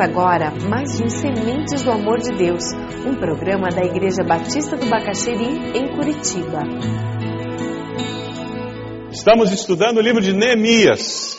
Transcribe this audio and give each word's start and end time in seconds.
Agora 0.00 0.52
mais 0.52 1.00
um 1.00 1.08
Sementes 1.08 1.82
do 1.82 1.90
Amor 1.90 2.20
de 2.20 2.30
Deus, 2.30 2.62
um 3.04 3.16
programa 3.16 3.68
da 3.68 3.84
Igreja 3.84 4.22
Batista 4.22 4.76
do 4.76 4.86
Bacaxeri, 4.86 5.58
em 5.74 5.88
Curitiba. 5.88 6.62
Estamos 9.10 9.50
estudando 9.50 9.96
o 9.96 10.00
livro 10.00 10.22
de 10.22 10.32
Neemias. 10.32 11.36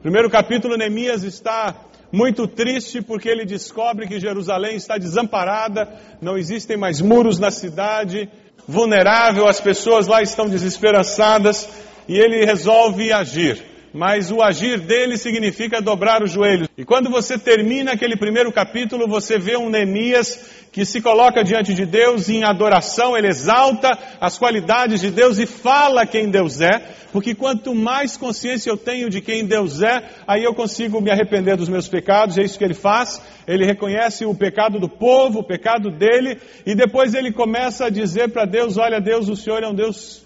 Primeiro 0.00 0.30
capítulo, 0.30 0.74
Neemias 0.78 1.22
está 1.22 1.74
muito 2.10 2.48
triste 2.48 3.02
porque 3.02 3.28
ele 3.28 3.44
descobre 3.44 4.08
que 4.08 4.18
Jerusalém 4.18 4.76
está 4.76 4.96
desamparada, 4.96 5.86
não 6.18 6.38
existem 6.38 6.78
mais 6.78 7.02
muros 7.02 7.38
na 7.38 7.50
cidade, 7.50 8.26
vulnerável, 8.66 9.46
as 9.46 9.60
pessoas 9.60 10.06
lá 10.06 10.22
estão 10.22 10.48
desesperançadas 10.48 11.68
e 12.08 12.16
ele 12.16 12.42
resolve 12.46 13.12
agir 13.12 13.71
mas 13.92 14.30
o 14.30 14.42
agir 14.42 14.80
dele 14.80 15.18
significa 15.18 15.80
dobrar 15.80 16.22
os 16.22 16.30
joelhos. 16.30 16.68
E 16.76 16.84
quando 16.84 17.10
você 17.10 17.38
termina 17.38 17.92
aquele 17.92 18.16
primeiro 18.16 18.50
capítulo, 18.50 19.06
você 19.06 19.38
vê 19.38 19.56
um 19.56 19.68
Neemias 19.68 20.62
que 20.72 20.86
se 20.86 21.02
coloca 21.02 21.44
diante 21.44 21.74
de 21.74 21.84
Deus 21.84 22.30
em 22.30 22.44
adoração, 22.44 23.16
ele 23.16 23.28
exalta 23.28 23.90
as 24.18 24.38
qualidades 24.38 25.02
de 25.02 25.10
Deus 25.10 25.38
e 25.38 25.44
fala 25.44 26.06
quem 26.06 26.30
Deus 26.30 26.62
é, 26.62 26.82
porque 27.12 27.34
quanto 27.34 27.74
mais 27.74 28.16
consciência 28.16 28.70
eu 28.70 28.76
tenho 28.78 29.10
de 29.10 29.20
quem 29.20 29.44
Deus 29.44 29.82
é, 29.82 30.02
aí 30.26 30.42
eu 30.42 30.54
consigo 30.54 30.98
me 30.98 31.10
arrepender 31.10 31.58
dos 31.58 31.68
meus 31.68 31.86
pecados, 31.86 32.38
é 32.38 32.42
isso 32.42 32.58
que 32.58 32.64
ele 32.64 32.72
faz. 32.72 33.20
Ele 33.46 33.66
reconhece 33.66 34.24
o 34.24 34.34
pecado 34.34 34.78
do 34.78 34.88
povo, 34.88 35.40
o 35.40 35.44
pecado 35.44 35.90
dele, 35.90 36.38
e 36.64 36.74
depois 36.74 37.12
ele 37.12 37.32
começa 37.32 37.86
a 37.86 37.90
dizer 37.90 38.30
para 38.30 38.46
Deus: 38.46 38.78
Olha, 38.78 39.00
Deus, 39.00 39.28
o 39.28 39.36
Senhor 39.36 39.62
é 39.62 39.68
um 39.68 39.74
Deus 39.74 40.21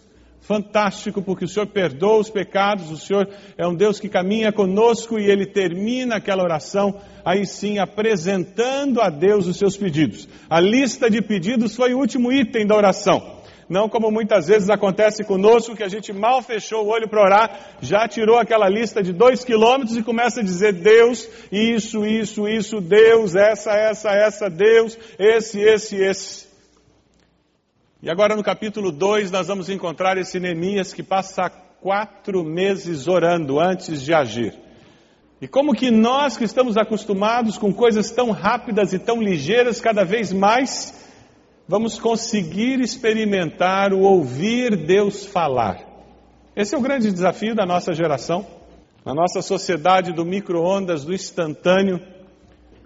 fantástico, 0.47 1.21
porque 1.21 1.45
o 1.45 1.49
Senhor 1.49 1.67
perdoa 1.67 2.21
os 2.21 2.31
pecados, 2.31 2.91
o 2.91 2.97
Senhor 2.97 3.29
é 3.59 3.67
um 3.67 3.75
Deus 3.75 3.99
que 3.99 4.09
caminha 4.09 4.53
conosco 4.53 5.19
e 5.19 5.29
ele 5.29 5.45
termina 5.45 6.17
aquela 6.17 6.45
oração, 6.45 7.01
aí 7.25 7.45
sim 7.45 7.79
apresentando 7.79 9.01
a 9.01 9.11
Deus 9.11 9.49
os 9.49 9.57
seus 9.57 9.77
pedidos. 9.77 10.29
A 10.49 10.61
lista 10.61 11.11
de 11.11 11.21
pedidos 11.21 11.75
foi 11.75 11.93
o 11.93 11.99
último 11.99 12.33
item 12.33 12.65
da 12.65 12.77
oração. 12.77 13.35
Não 13.69 13.89
como 13.89 14.13
muitas 14.13 14.47
vezes 14.47 14.71
acontece 14.71 15.25
conosco, 15.25 15.75
que 15.75 15.83
a 15.83 15.89
gente 15.89 16.13
mal 16.13 16.41
fechou 16.41 16.85
o 16.85 16.89
olho 16.89 17.09
para 17.09 17.21
orar, 17.21 17.61
já 17.81 18.07
tirou 18.07 18.39
aquela 18.39 18.69
lista 18.69 19.03
de 19.03 19.13
dois 19.13 19.45
quilômetros 19.45 19.97
e 19.97 20.05
começa 20.05 20.41
a 20.41 20.45
dizer 20.45 20.73
Deus, 20.75 21.29
isso, 21.51 22.07
isso, 22.07 22.47
isso, 22.47 22.81
Deus, 22.81 23.35
essa, 23.35 23.73
essa, 23.73 24.11
essa, 24.11 24.49
Deus, 24.49 24.97
esse, 25.19 25.61
esse, 25.61 25.97
esse. 25.97 26.46
E 28.03 28.11
agora 28.11 28.37
no 28.37 28.43
capítulo 28.43 28.93
2 28.93 29.31
nós 29.31 29.49
vamos 29.49 29.71
encontrar 29.71 30.19
esse 30.19 30.39
Neemias 30.39 30.93
que 30.93 31.03
passa 31.03 31.49
quatro 31.49 32.45
meses 32.45 33.09
orando 33.09 33.59
antes 33.59 34.03
de 34.03 34.13
agir. 34.13 34.55
E 35.41 35.49
como 35.49 35.75
que 35.75 35.91
nós 35.91 36.37
que 36.37 36.45
estamos 36.45 36.77
acostumados 36.77 37.57
com 37.57 37.73
coisas 37.73 38.11
tão 38.11 38.31
rápidas 38.33 38.93
e 38.93 38.99
tão 38.99 39.23
ligeiras, 39.23 39.81
cada 39.81 40.05
vez 40.05 40.31
mais 40.31 41.07
vamos 41.67 41.99
conseguir 41.99 42.81
experimentar 42.81 43.95
o 43.95 44.01
ouvir 44.01 44.77
Deus 44.77 45.25
falar. 45.25 45.81
Esse 46.55 46.75
é 46.75 46.79
o 46.79 46.83
grande 46.83 47.11
desafio 47.11 47.55
da 47.55 47.65
nossa 47.65 47.95
geração, 47.95 48.47
na 49.07 49.15
nossa 49.15 49.41
sociedade 49.41 50.13
do 50.13 50.25
micro-ondas, 50.25 51.03
do 51.03 51.15
instantâneo, 51.15 51.99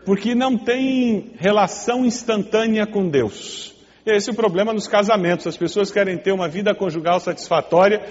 porque 0.05 0.37
não 0.37 0.57
tem 0.57 1.33
relação 1.37 2.05
instantânea 2.05 2.87
com 2.87 3.09
Deus. 3.09 3.80
Esse 4.05 4.31
é 4.31 4.33
o 4.33 4.37
problema 4.37 4.73
nos 4.73 4.89
casamentos. 4.89 5.47
As 5.47 5.57
pessoas 5.57 5.91
querem 5.91 6.17
ter 6.17 6.33
uma 6.33 6.49
vida 6.49 6.75
conjugal 6.75 7.21
satisfatória, 7.21 8.03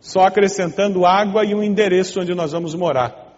só 0.00 0.22
acrescentando 0.22 1.04
água 1.04 1.44
e 1.44 1.54
um 1.54 1.62
endereço 1.62 2.20
onde 2.20 2.34
nós 2.34 2.52
vamos 2.52 2.74
morar. 2.74 3.28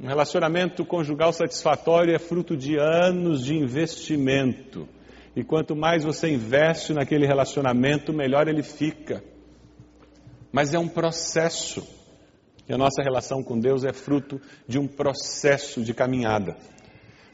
Um 0.00 0.06
relacionamento 0.06 0.84
conjugal 0.84 1.32
satisfatório 1.32 2.14
é 2.14 2.18
fruto 2.18 2.56
de 2.56 2.76
anos 2.76 3.44
de 3.44 3.54
investimento. 3.54 4.88
E 5.36 5.42
quanto 5.42 5.74
mais 5.74 6.04
você 6.04 6.28
investe 6.30 6.92
naquele 6.92 7.26
relacionamento, 7.26 8.12
melhor 8.12 8.46
ele 8.46 8.62
fica. 8.62 9.22
Mas 10.52 10.72
é 10.72 10.78
um 10.78 10.88
processo. 10.88 11.84
E 12.68 12.72
a 12.72 12.78
nossa 12.78 13.02
relação 13.02 13.42
com 13.42 13.58
Deus 13.58 13.84
é 13.84 13.92
fruto 13.92 14.40
de 14.66 14.78
um 14.78 14.86
processo 14.86 15.82
de 15.82 15.92
caminhada. 15.92 16.56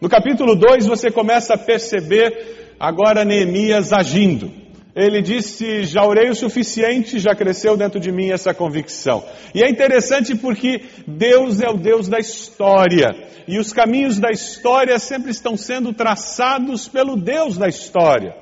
No 0.00 0.08
capítulo 0.08 0.56
2, 0.56 0.86
você 0.86 1.10
começa 1.10 1.54
a 1.54 1.58
perceber 1.58 2.69
agora 2.80 3.26
Neemias 3.26 3.92
agindo. 3.92 4.50
Ele 4.96 5.22
disse: 5.22 5.84
Já 5.84 6.04
orei 6.04 6.30
o 6.30 6.34
suficiente, 6.34 7.18
já 7.18 7.34
cresceu 7.34 7.76
dentro 7.76 8.00
de 8.00 8.10
mim 8.10 8.30
essa 8.30 8.54
convicção. 8.54 9.22
E 9.54 9.62
é 9.62 9.68
interessante 9.68 10.34
porque 10.34 10.82
Deus 11.06 11.60
é 11.60 11.68
o 11.68 11.76
Deus 11.76 12.08
da 12.08 12.18
história. 12.18 13.14
E 13.46 13.58
os 13.58 13.72
caminhos 13.72 14.18
da 14.18 14.30
história 14.30 14.98
sempre 14.98 15.30
estão 15.30 15.56
sendo 15.56 15.92
traçados 15.92 16.88
pelo 16.88 17.16
Deus 17.16 17.56
da 17.56 17.68
história. 17.68 18.34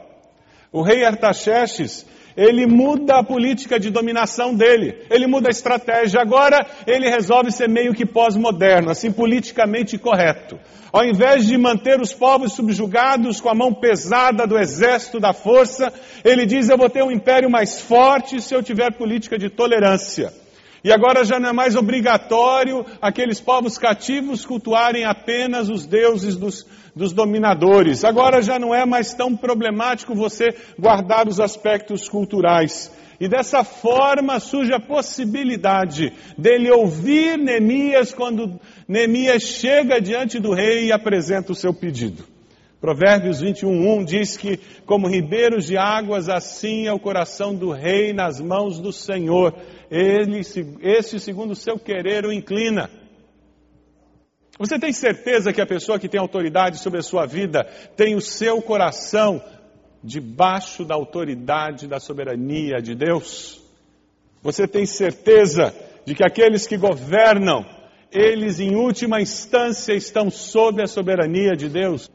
O 0.72 0.82
rei 0.82 1.04
Artaxerxes, 1.04 2.06
ele 2.38 2.68
muda 2.68 3.16
a 3.16 3.24
política 3.24 3.80
de 3.80 3.90
dominação 3.90 4.54
dele, 4.54 5.02
ele 5.10 5.26
muda 5.26 5.48
a 5.48 5.50
estratégia. 5.50 6.20
Agora 6.20 6.64
ele 6.86 7.10
resolve 7.10 7.50
ser 7.50 7.68
meio 7.68 7.92
que 7.92 8.06
pós-moderno, 8.06 8.92
assim, 8.92 9.10
politicamente 9.10 9.98
correto. 9.98 10.56
Ao 10.92 11.04
invés 11.04 11.48
de 11.48 11.58
manter 11.58 12.00
os 12.00 12.14
povos 12.14 12.52
subjugados 12.52 13.40
com 13.40 13.48
a 13.48 13.56
mão 13.56 13.74
pesada 13.74 14.46
do 14.46 14.56
exército 14.56 15.18
da 15.18 15.32
força, 15.32 15.92
ele 16.24 16.46
diz: 16.46 16.68
Eu 16.68 16.78
vou 16.78 16.88
ter 16.88 17.02
um 17.02 17.10
império 17.10 17.50
mais 17.50 17.80
forte 17.80 18.40
se 18.40 18.54
eu 18.54 18.62
tiver 18.62 18.92
política 18.92 19.36
de 19.36 19.50
tolerância. 19.50 20.32
E 20.84 20.92
agora 20.92 21.24
já 21.24 21.40
não 21.40 21.48
é 21.48 21.52
mais 21.52 21.74
obrigatório 21.74 22.86
aqueles 23.02 23.40
povos 23.40 23.76
cativos 23.76 24.46
cultuarem 24.46 25.04
apenas 25.04 25.68
os 25.68 25.84
deuses 25.84 26.36
dos, 26.36 26.64
dos 26.98 27.12
dominadores. 27.12 28.04
Agora 28.04 28.42
já 28.42 28.58
não 28.58 28.74
é 28.74 28.84
mais 28.84 29.14
tão 29.14 29.36
problemático 29.36 30.16
você 30.16 30.48
guardar 30.76 31.28
os 31.28 31.38
aspectos 31.38 32.08
culturais. 32.08 32.92
E 33.20 33.28
dessa 33.28 33.62
forma 33.64 34.38
surge 34.40 34.72
a 34.72 34.80
possibilidade 34.80 36.12
dele 36.36 36.70
ouvir 36.70 37.38
Neemias 37.38 38.12
quando 38.12 38.60
Neemias 38.86 39.42
chega 39.44 40.00
diante 40.00 40.40
do 40.40 40.52
rei 40.52 40.86
e 40.86 40.92
apresenta 40.92 41.52
o 41.52 41.54
seu 41.54 41.72
pedido. 41.72 42.24
Provérbios 42.80 43.42
21:1 43.42 44.04
diz 44.04 44.36
que 44.36 44.58
como 44.86 45.08
ribeiros 45.08 45.66
de 45.66 45.76
águas 45.76 46.28
assim 46.28 46.86
é 46.86 46.92
o 46.92 46.98
coração 46.98 47.54
do 47.54 47.70
rei 47.70 48.12
nas 48.12 48.40
mãos 48.40 48.78
do 48.78 48.92
Senhor. 48.92 49.52
Ele, 49.90 50.40
esse 50.80 51.18
segundo 51.18 51.52
o 51.52 51.56
seu 51.56 51.78
querer 51.78 52.24
o 52.24 52.32
inclina. 52.32 52.88
Você 54.58 54.78
tem 54.78 54.92
certeza 54.92 55.52
que 55.52 55.60
a 55.60 55.66
pessoa 55.66 55.98
que 55.98 56.08
tem 56.08 56.20
autoridade 56.20 56.78
sobre 56.78 56.98
a 56.98 57.02
sua 57.02 57.26
vida 57.26 57.64
tem 57.96 58.16
o 58.16 58.20
seu 58.20 58.60
coração 58.60 59.40
debaixo 60.02 60.84
da 60.84 60.94
autoridade 60.94 61.86
da 61.86 62.00
soberania 62.00 62.82
de 62.82 62.94
Deus? 62.94 63.60
Você 64.42 64.66
tem 64.66 64.84
certeza 64.84 65.72
de 66.04 66.14
que 66.14 66.24
aqueles 66.24 66.66
que 66.66 66.76
governam, 66.76 67.64
eles 68.10 68.58
em 68.58 68.74
última 68.74 69.20
instância 69.20 69.92
estão 69.92 70.28
sob 70.30 70.82
a 70.82 70.86
soberania 70.86 71.54
de 71.54 71.68
Deus? 71.68 72.10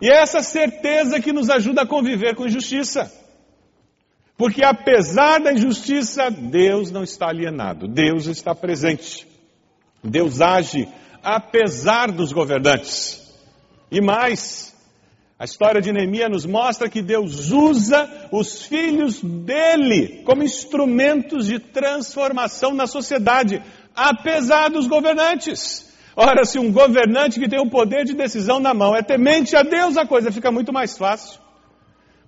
E 0.00 0.10
é 0.10 0.16
essa 0.16 0.42
certeza 0.42 1.20
que 1.20 1.32
nos 1.32 1.48
ajuda 1.48 1.82
a 1.82 1.86
conviver 1.86 2.34
com 2.34 2.46
injustiça. 2.46 3.10
Porque 4.36 4.62
apesar 4.62 5.40
da 5.40 5.52
injustiça, 5.52 6.30
Deus 6.30 6.90
não 6.90 7.02
está 7.02 7.28
alienado, 7.28 7.88
Deus 7.88 8.26
está 8.26 8.54
presente. 8.54 9.26
Deus 10.04 10.40
age 10.40 10.86
apesar 11.22 12.10
dos 12.10 12.32
governantes. 12.32 13.20
E 13.90 14.00
mais, 14.00 14.74
a 15.38 15.44
história 15.44 15.80
de 15.80 15.92
Neemias 15.92 16.30
nos 16.30 16.46
mostra 16.46 16.88
que 16.88 17.00
Deus 17.00 17.50
usa 17.50 18.28
os 18.32 18.62
filhos 18.62 19.20
dele 19.22 20.22
como 20.24 20.42
instrumentos 20.42 21.46
de 21.46 21.58
transformação 21.58 22.74
na 22.74 22.86
sociedade, 22.86 23.62
apesar 23.94 24.68
dos 24.68 24.86
governantes. 24.86 25.86
Ora, 26.16 26.44
se 26.44 26.58
um 26.58 26.72
governante 26.72 27.38
que 27.38 27.48
tem 27.48 27.60
o 27.60 27.70
poder 27.70 28.04
de 28.04 28.14
decisão 28.14 28.58
na 28.58 28.74
mão 28.74 28.96
é 28.96 29.02
temente 29.02 29.54
a 29.54 29.62
Deus, 29.62 29.96
a 29.96 30.04
coisa 30.04 30.32
fica 30.32 30.50
muito 30.50 30.72
mais 30.72 30.98
fácil. 30.98 31.40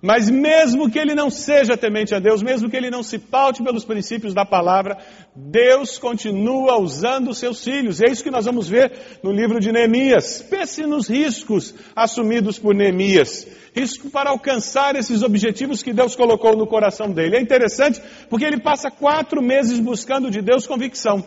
Mas 0.01 0.31
mesmo 0.31 0.89
que 0.89 0.97
ele 0.97 1.13
não 1.13 1.29
seja 1.29 1.77
temente 1.77 2.15
a 2.15 2.19
Deus, 2.19 2.41
mesmo 2.41 2.67
que 2.69 2.75
ele 2.75 2.89
não 2.89 3.03
se 3.03 3.19
paute 3.19 3.61
pelos 3.61 3.85
princípios 3.85 4.33
da 4.33 4.43
palavra, 4.43 4.97
Deus 5.35 5.99
continua 5.99 6.79
usando 6.79 7.29
os 7.29 7.37
seus 7.37 7.63
filhos. 7.63 8.01
É 8.01 8.09
isso 8.09 8.23
que 8.23 8.31
nós 8.31 8.45
vamos 8.45 8.67
ver 8.67 8.91
no 9.21 9.31
livro 9.31 9.59
de 9.59 9.71
Neemias. 9.71 10.41
Pense 10.41 10.87
nos 10.87 11.07
riscos 11.07 11.75
assumidos 11.95 12.57
por 12.57 12.73
Neemias. 12.73 13.47
Risco 13.75 14.09
para 14.09 14.31
alcançar 14.31 14.95
esses 14.95 15.21
objetivos 15.21 15.83
que 15.83 15.93
Deus 15.93 16.15
colocou 16.15 16.57
no 16.57 16.65
coração 16.65 17.11
dele. 17.11 17.37
É 17.37 17.41
interessante 17.41 18.01
porque 18.27 18.45
ele 18.45 18.59
passa 18.59 18.89
quatro 18.89 19.39
meses 19.39 19.79
buscando 19.79 20.31
de 20.31 20.41
Deus 20.41 20.65
convicção. 20.65 21.23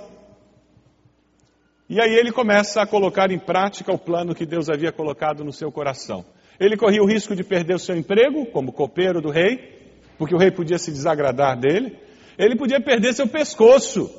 E 1.88 2.00
aí 2.00 2.12
ele 2.12 2.32
começa 2.32 2.82
a 2.82 2.86
colocar 2.86 3.30
em 3.30 3.38
prática 3.38 3.92
o 3.92 3.98
plano 3.98 4.34
que 4.34 4.44
Deus 4.44 4.68
havia 4.68 4.90
colocado 4.90 5.44
no 5.44 5.52
seu 5.52 5.70
coração. 5.70 6.24
Ele 6.58 6.76
corria 6.76 7.02
o 7.02 7.06
risco 7.06 7.34
de 7.34 7.42
perder 7.42 7.74
o 7.74 7.78
seu 7.78 7.96
emprego 7.96 8.46
como 8.46 8.72
copeiro 8.72 9.20
do 9.20 9.30
rei, 9.30 9.92
porque 10.18 10.34
o 10.34 10.38
rei 10.38 10.50
podia 10.50 10.78
se 10.78 10.90
desagradar 10.90 11.58
dele. 11.58 11.98
Ele 12.38 12.56
podia 12.56 12.80
perder 12.80 13.14
seu 13.14 13.28
pescoço, 13.28 14.10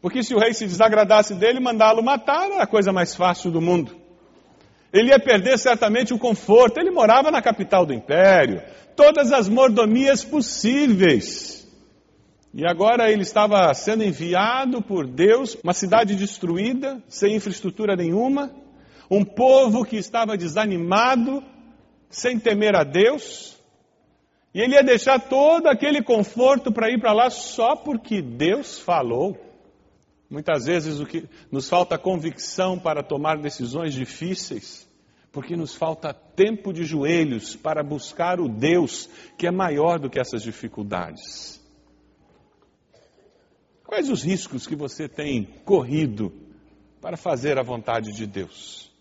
porque 0.00 0.22
se 0.22 0.34
o 0.34 0.38
rei 0.38 0.52
se 0.52 0.66
desagradasse 0.66 1.34
dele, 1.34 1.60
mandá-lo 1.60 2.02
matar 2.02 2.50
era 2.50 2.62
a 2.62 2.66
coisa 2.66 2.92
mais 2.92 3.14
fácil 3.14 3.50
do 3.50 3.60
mundo. 3.60 4.04
Ele 4.92 5.08
ia 5.08 5.18
perder 5.18 5.58
certamente 5.58 6.14
o 6.14 6.18
conforto. 6.18 6.78
Ele 6.78 6.90
morava 6.90 7.30
na 7.30 7.42
capital 7.42 7.84
do 7.84 7.92
império, 7.92 8.62
todas 8.94 9.32
as 9.32 9.48
mordomias 9.48 10.22
possíveis. 10.22 11.66
E 12.52 12.64
agora 12.64 13.10
ele 13.10 13.22
estava 13.22 13.74
sendo 13.74 14.04
enviado 14.04 14.80
por 14.80 15.08
Deus, 15.08 15.56
uma 15.64 15.72
cidade 15.72 16.14
destruída, 16.14 17.02
sem 17.08 17.34
infraestrutura 17.34 17.96
nenhuma, 17.96 18.52
um 19.10 19.24
povo 19.24 19.84
que 19.84 19.96
estava 19.96 20.36
desanimado, 20.36 21.42
sem 22.08 22.38
temer 22.38 22.76
a 22.76 22.84
Deus, 22.84 23.54
e 24.54 24.60
ele 24.60 24.74
ia 24.74 24.84
deixar 24.84 25.18
todo 25.18 25.66
aquele 25.66 26.00
conforto 26.00 26.72
para 26.72 26.88
ir 26.88 27.00
para 27.00 27.12
lá 27.12 27.28
só 27.28 27.74
porque 27.74 28.22
Deus 28.22 28.78
falou. 28.78 29.36
Muitas 30.30 30.66
vezes 30.66 31.00
o 31.00 31.06
que 31.06 31.28
nos 31.50 31.68
falta 31.68 31.98
convicção 31.98 32.78
para 32.78 33.02
tomar 33.02 33.36
decisões 33.38 33.92
difíceis, 33.92 34.88
porque 35.32 35.56
nos 35.56 35.74
falta 35.74 36.14
tempo 36.14 36.72
de 36.72 36.84
joelhos 36.84 37.56
para 37.56 37.82
buscar 37.82 38.40
o 38.40 38.48
Deus 38.48 39.08
que 39.36 39.46
é 39.46 39.50
maior 39.50 39.98
do 39.98 40.08
que 40.08 40.20
essas 40.20 40.42
dificuldades. 40.42 41.60
Quais 43.84 44.08
os 44.08 44.22
riscos 44.22 44.66
que 44.66 44.76
você 44.76 45.08
tem 45.08 45.44
corrido 45.64 46.32
para 47.00 47.16
fazer 47.16 47.58
a 47.58 47.62
vontade 47.62 48.12
de 48.12 48.26
Deus? 48.26 48.93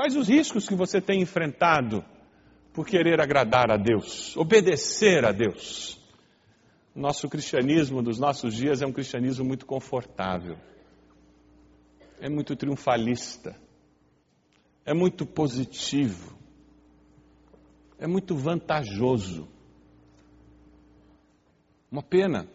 Quais 0.00 0.16
os 0.16 0.28
riscos 0.28 0.66
que 0.66 0.74
você 0.74 0.98
tem 0.98 1.20
enfrentado 1.20 2.02
por 2.72 2.86
querer 2.86 3.20
agradar 3.20 3.70
a 3.70 3.76
Deus, 3.76 4.34
obedecer 4.34 5.26
a 5.26 5.30
Deus? 5.30 6.00
Nosso 6.94 7.28
cristianismo 7.28 8.02
dos 8.02 8.18
nossos 8.18 8.54
dias 8.54 8.80
é 8.80 8.86
um 8.86 8.92
cristianismo 8.92 9.44
muito 9.44 9.66
confortável, 9.66 10.56
é 12.18 12.30
muito 12.30 12.56
triunfalista, 12.56 13.54
é 14.86 14.94
muito 14.94 15.26
positivo, 15.26 16.34
é 17.98 18.06
muito 18.06 18.34
vantajoso. 18.34 19.46
Uma 21.92 22.02
pena, 22.02 22.48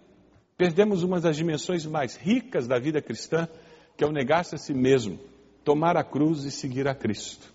perdemos 0.57 1.03
uma 1.03 1.21
das 1.21 1.37
dimensões 1.37 1.85
mais 1.85 2.15
ricas 2.15 2.67
da 2.67 2.79
vida 2.79 3.03
cristã, 3.03 3.47
que 3.95 4.03
é 4.03 4.07
o 4.07 4.11
negar-se 4.11 4.55
a 4.55 4.57
si 4.57 4.73
mesmo, 4.73 5.19
tomar 5.65 5.97
a 5.97 6.03
cruz 6.03 6.45
e 6.45 6.51
seguir 6.51 6.87
a 6.87 6.95
Cristo. 6.95 7.53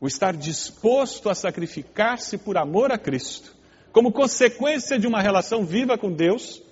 O 0.00 0.06
estar 0.06 0.34
disposto 0.34 1.28
a 1.28 1.34
sacrificar-se 1.34 2.38
por 2.38 2.56
amor 2.56 2.90
a 2.90 2.96
Cristo 2.96 3.58
como 3.92 4.12
consequência 4.12 4.98
de 4.98 5.06
uma 5.06 5.20
relação 5.20 5.64
viva 5.64 5.98
com 5.98 6.12
Deus, 6.12 6.62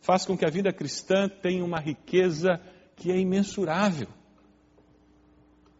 faz 0.00 0.24
com 0.24 0.36
que 0.36 0.46
a 0.46 0.50
vida 0.50 0.72
cristã 0.72 1.28
tenha 1.28 1.64
uma 1.64 1.80
riqueza 1.80 2.60
que 2.94 3.10
é 3.10 3.18
imensurável. 3.18 4.06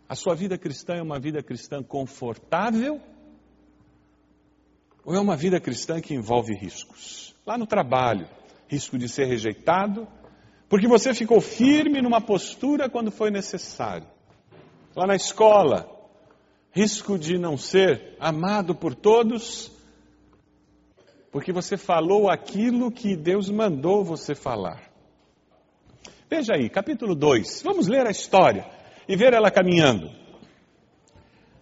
A 0.08 0.14
sua 0.14 0.34
vida 0.34 0.58
cristã 0.58 0.94
é 0.94 1.02
uma 1.02 1.20
vida 1.20 1.42
cristã 1.42 1.82
confortável 1.82 3.00
ou 5.04 5.14
é 5.14 5.20
uma 5.20 5.36
vida 5.36 5.60
cristã 5.60 6.00
que 6.00 6.14
envolve 6.14 6.52
riscos? 6.54 7.34
Lá 7.46 7.56
no 7.56 7.66
trabalho, 7.66 8.28
risco 8.66 8.98
de 8.98 9.08
ser 9.08 9.26
rejeitado, 9.26 10.08
porque 10.68 10.88
você 10.88 11.14
ficou 11.14 11.40
firme 11.40 12.02
numa 12.02 12.20
postura 12.20 12.88
quando 12.88 13.10
foi 13.10 13.30
necessário. 13.30 14.06
Lá 14.94 15.06
na 15.06 15.14
escola, 15.14 15.88
risco 16.72 17.18
de 17.18 17.38
não 17.38 17.56
ser 17.56 18.16
amado 18.18 18.74
por 18.74 18.94
todos, 18.94 19.70
porque 21.30 21.52
você 21.52 21.76
falou 21.76 22.28
aquilo 22.28 22.90
que 22.90 23.14
Deus 23.14 23.50
mandou 23.50 24.04
você 24.04 24.34
falar. 24.34 24.82
Veja 26.28 26.54
aí, 26.54 26.68
capítulo 26.68 27.14
2. 27.14 27.62
Vamos 27.62 27.86
ler 27.86 28.06
a 28.06 28.10
história 28.10 28.66
e 29.08 29.14
ver 29.14 29.32
ela 29.32 29.50
caminhando. 29.50 30.10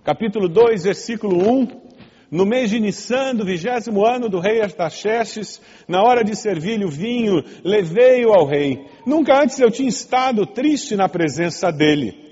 Capítulo 0.03 0.49
2, 0.49 0.85
versículo 0.85 1.37
1. 1.37 1.94
No 2.31 2.45
mês 2.45 2.71
de 2.71 2.81
Nissan, 2.81 3.35
do 3.35 3.45
vigésimo 3.45 4.05
ano 4.05 4.29
do 4.29 4.41
rei 4.41 4.61
Artaxerxes, 4.61 5.61
na 5.87 6.03
hora 6.03 6.25
de 6.25 6.35
servir-lhe 6.35 6.85
o 6.85 6.91
vinho, 6.91 7.45
levei-o 7.63 8.33
ao 8.33 8.47
rei. 8.47 8.87
Nunca 9.07 9.43
antes 9.43 9.59
eu 9.61 9.71
tinha 9.71 9.89
estado 9.89 10.47
triste 10.47 10.97
na 10.97 11.09
presença 11.09 11.71
dele. 11.71 12.23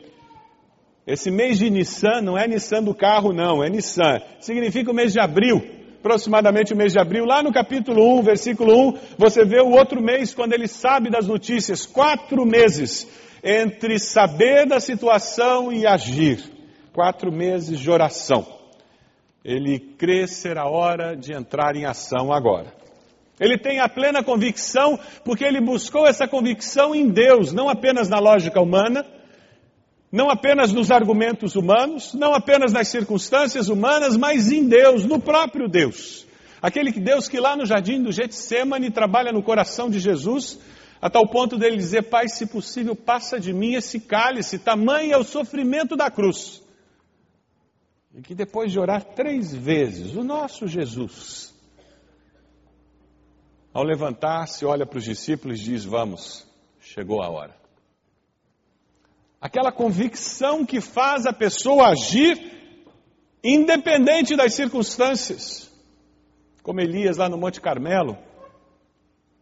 Esse 1.07 1.31
mês 1.31 1.59
de 1.59 1.69
Nissan 1.69 2.21
não 2.23 2.39
é 2.39 2.47
Nissan 2.49 2.83
do 2.83 2.95
carro, 2.95 3.33
não, 3.33 3.63
é 3.63 3.69
Nissan. 3.69 4.21
Significa 4.41 4.91
o 4.91 4.95
mês 4.95 5.13
de 5.13 5.21
abril 5.21 5.63
aproximadamente 6.03 6.75
o 6.75 6.77
mês 6.77 6.93
de 6.93 6.99
abril, 6.99 7.25
lá 7.25 7.45
no 7.45 7.53
capítulo 7.53 8.19
1, 8.19 8.23
versículo 8.23 8.89
1, 8.89 8.99
você 9.17 9.45
vê 9.45 9.61
o 9.61 9.71
outro 9.71 10.03
mês 10.03 10.35
quando 10.35 10.53
ele 10.53 10.67
sabe 10.67 11.09
das 11.09 11.29
notícias. 11.29 11.87
Quatro 11.87 12.45
meses 12.45 13.07
entre 13.43 14.01
saber 14.01 14.67
da 14.67 14.81
situação 14.81 15.73
e 15.73 15.87
agir. 15.87 16.43
Quatro 16.93 17.31
meses 17.31 17.79
de 17.79 17.89
oração. 17.89 18.62
Ele 19.45 19.79
crê 19.79 20.27
ser 20.27 20.57
a 20.57 20.69
hora 20.69 21.17
de 21.17 21.33
entrar 21.33 21.75
em 21.77 21.85
ação 21.85 22.33
agora. 22.33 22.73
Ele 23.41 23.59
tem 23.59 23.81
a 23.81 23.89
plena 23.89 24.23
convicção, 24.23 24.99
porque 25.25 25.45
ele 25.45 25.61
buscou 25.61 26.07
essa 26.07 26.29
convicção 26.29 26.95
em 26.95 27.09
Deus, 27.09 27.53
não 27.53 27.69
apenas 27.69 28.09
na 28.09 28.21
lógica 28.21 28.61
humana, 28.61 29.05
não 30.13 30.31
apenas 30.31 30.73
nos 30.73 30.91
argumentos 30.91 31.57
humanos, 31.57 32.15
não 32.15 32.35
apenas 32.35 32.73
nas 32.73 32.89
circunstâncias 32.89 33.69
humanas, 33.69 34.17
mas 34.17 34.53
em 34.53 34.69
Deus, 34.69 35.05
no 35.05 35.19
próprio 35.19 35.69
Deus. 35.69 36.27
Aquele 36.61 36.93
que 36.93 37.01
Deus 37.01 37.29
que 37.29 37.41
lá 37.41 37.57
no 37.57 37.67
jardim 37.67 38.01
do 38.01 38.13
Getsemane 38.13 38.91
trabalha 38.91 39.33
no 39.33 39.43
coração 39.43 39.91
de 39.91 39.99
Jesus, 39.99 40.61
a 41.01 41.11
tal 41.11 41.27
ponto 41.27 41.59
dele 41.59 41.77
dizer: 41.77 42.03
Pai, 42.03 42.29
se 42.29 42.47
possível, 42.47 42.95
passa 42.95 43.41
de 43.41 43.53
mim 43.53 43.75
esse 43.75 43.99
cálice, 43.99 44.59
tamanho 44.59 45.13
é 45.13 45.17
o 45.17 45.25
sofrimento 45.25 45.97
da 45.97 46.09
cruz. 46.09 46.62
E 48.15 48.23
que 48.23 48.35
depois 48.35 48.71
de 48.71 48.79
orar 48.79 49.05
três 49.15 49.55
vezes, 49.55 50.15
o 50.15 50.23
nosso 50.23 50.67
Jesus, 50.67 51.55
ao 53.73 53.83
levantar-se, 53.83 54.67
olha 54.67 54.85
para 54.85 54.99
os 54.99 55.05
discípulos 55.05 55.61
e 55.61 55.65
diz: 55.65 55.85
Vamos, 55.85 56.47
chegou 56.81 57.23
a 57.23 57.31
hora 57.31 57.63
aquela 59.43 59.73
convicção 59.73 60.65
que 60.65 60.81
faz 60.81 61.27
a 61.27 61.33
pessoa 61.33 61.89
agir 61.89 62.39
independente 63.43 64.37
das 64.37 64.55
circunstâncias. 64.55 65.69
Como 66.63 66.81
Elias 66.81 67.17
lá 67.17 67.29
no 67.29 67.37
Monte 67.37 67.61
Carmelo, 67.61 68.17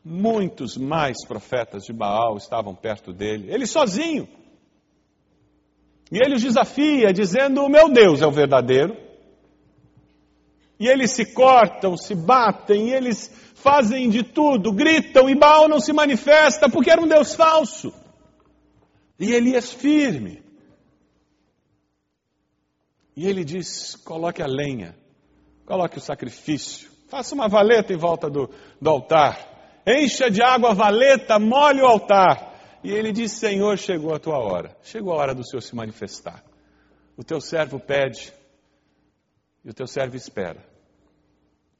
muitos 0.02 0.78
mais 0.78 1.18
profetas 1.26 1.82
de 1.82 1.92
Baal 1.92 2.38
estavam 2.38 2.74
perto 2.74 3.12
dele, 3.12 3.52
ele 3.52 3.66
sozinho. 3.66 4.26
E 6.10 6.18
ele 6.18 6.34
os 6.34 6.42
desafia, 6.42 7.12
dizendo: 7.12 7.62
O 7.62 7.68
meu 7.68 7.88
Deus 7.88 8.20
é 8.20 8.26
o 8.26 8.32
verdadeiro. 8.32 8.96
E 10.78 10.88
eles 10.88 11.10
se 11.10 11.26
cortam, 11.26 11.96
se 11.96 12.14
batem, 12.14 12.90
eles 12.90 13.30
fazem 13.54 14.08
de 14.08 14.22
tudo, 14.22 14.72
gritam, 14.72 15.28
e 15.28 15.34
Baal 15.34 15.68
não 15.68 15.78
se 15.78 15.92
manifesta 15.92 16.70
porque 16.70 16.90
era 16.90 17.00
um 17.00 17.06
Deus 17.06 17.34
falso. 17.34 17.92
E 19.18 19.32
Elias 19.32 19.70
firme. 19.70 20.42
E 23.14 23.26
ele 23.26 23.44
diz: 23.44 23.94
coloque 23.96 24.42
a 24.42 24.46
lenha, 24.46 24.96
coloque 25.66 25.98
o 25.98 26.00
sacrifício, 26.00 26.90
faça 27.08 27.34
uma 27.34 27.48
valeta 27.48 27.92
em 27.92 27.96
volta 27.96 28.30
do, 28.30 28.48
do 28.80 28.90
altar, 28.90 29.82
encha 29.86 30.30
de 30.30 30.42
água 30.42 30.70
a 30.70 30.74
valeta, 30.74 31.38
molhe 31.38 31.82
o 31.82 31.86
altar. 31.86 32.49
E 32.82 32.90
ele 32.90 33.12
diz: 33.12 33.32
Senhor, 33.32 33.78
chegou 33.78 34.14
a 34.14 34.18
tua 34.18 34.38
hora, 34.38 34.76
chegou 34.82 35.12
a 35.12 35.16
hora 35.16 35.34
do 35.34 35.44
Senhor 35.44 35.60
se 35.60 35.74
manifestar. 35.74 36.42
O 37.16 37.22
teu 37.22 37.40
servo 37.40 37.78
pede 37.78 38.32
e 39.64 39.70
o 39.70 39.74
teu 39.74 39.86
servo 39.86 40.16
espera. 40.16 40.64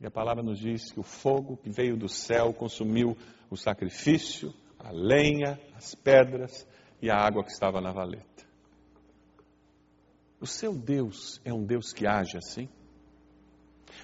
E 0.01 0.07
a 0.07 0.11
palavra 0.11 0.43
nos 0.43 0.59
diz 0.59 0.93
que 0.93 1.01
o 1.01 1.03
fogo 1.03 1.57
que 1.57 1.71
veio 1.71 1.97
do 1.97 2.09
céu 2.09 2.53
consumiu 2.53 3.17
o 3.51 3.57
sacrifício, 3.57 4.53
a 4.79 4.91
lenha, 4.91 5.61
as 5.77 5.95
pedras, 5.95 6.67
e 7.03 7.11
a 7.11 7.17
água 7.17 7.43
que 7.43 7.51
estava 7.51 7.81
na 7.81 7.93
valeta. 7.93 8.45
O 10.41 10.47
seu 10.47 10.75
Deus 10.75 11.41
é 11.45 11.53
um 11.53 11.65
Deus 11.65 11.93
que 11.93 12.07
age 12.07 12.37
assim? 12.37 12.69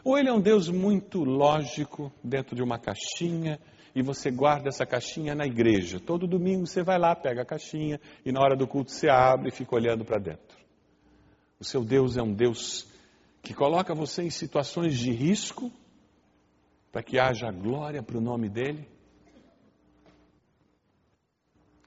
Ou 0.04 0.18
ele 0.18 0.28
é 0.28 0.32
um 0.32 0.40
Deus 0.40 0.68
muito 0.68 1.24
lógico 1.24 2.12
dentro 2.22 2.54
de 2.54 2.62
uma 2.62 2.78
caixinha 2.78 3.58
e 3.96 4.02
você 4.02 4.30
guarda 4.30 4.68
essa 4.68 4.84
caixinha 4.84 5.34
na 5.34 5.46
igreja? 5.46 5.98
Todo 5.98 6.26
domingo 6.26 6.66
você 6.66 6.82
vai 6.82 6.98
lá, 6.98 7.16
pega 7.16 7.40
a 7.40 7.46
caixinha 7.46 7.98
e 8.26 8.30
na 8.30 8.42
hora 8.42 8.54
do 8.54 8.68
culto 8.68 8.92
você 8.92 9.08
abre 9.08 9.48
e 9.48 9.50
fica 9.50 9.74
olhando 9.74 10.04
para 10.04 10.18
dentro. 10.18 10.58
O 11.58 11.64
seu 11.64 11.82
Deus 11.82 12.18
é 12.18 12.22
um 12.22 12.34
Deus 12.34 12.86
que 13.42 13.54
coloca 13.54 13.94
você 13.94 14.22
em 14.22 14.28
situações 14.28 14.98
de 14.98 15.10
risco 15.10 15.72
para 16.92 17.02
que 17.02 17.18
haja 17.18 17.50
glória 17.50 18.02
para 18.02 18.18
o 18.18 18.20
nome 18.20 18.50
dele? 18.50 18.86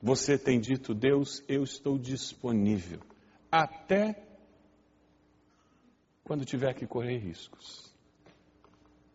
Você 0.02 0.36
tem 0.36 0.60
dito, 0.60 0.96
Deus, 0.96 1.44
eu 1.48 1.62
estou 1.62 1.96
disponível, 2.00 3.02
até 3.52 4.20
quando 6.24 6.44
tiver 6.44 6.74
que 6.74 6.88
correr 6.88 7.20
riscos. 7.20 7.94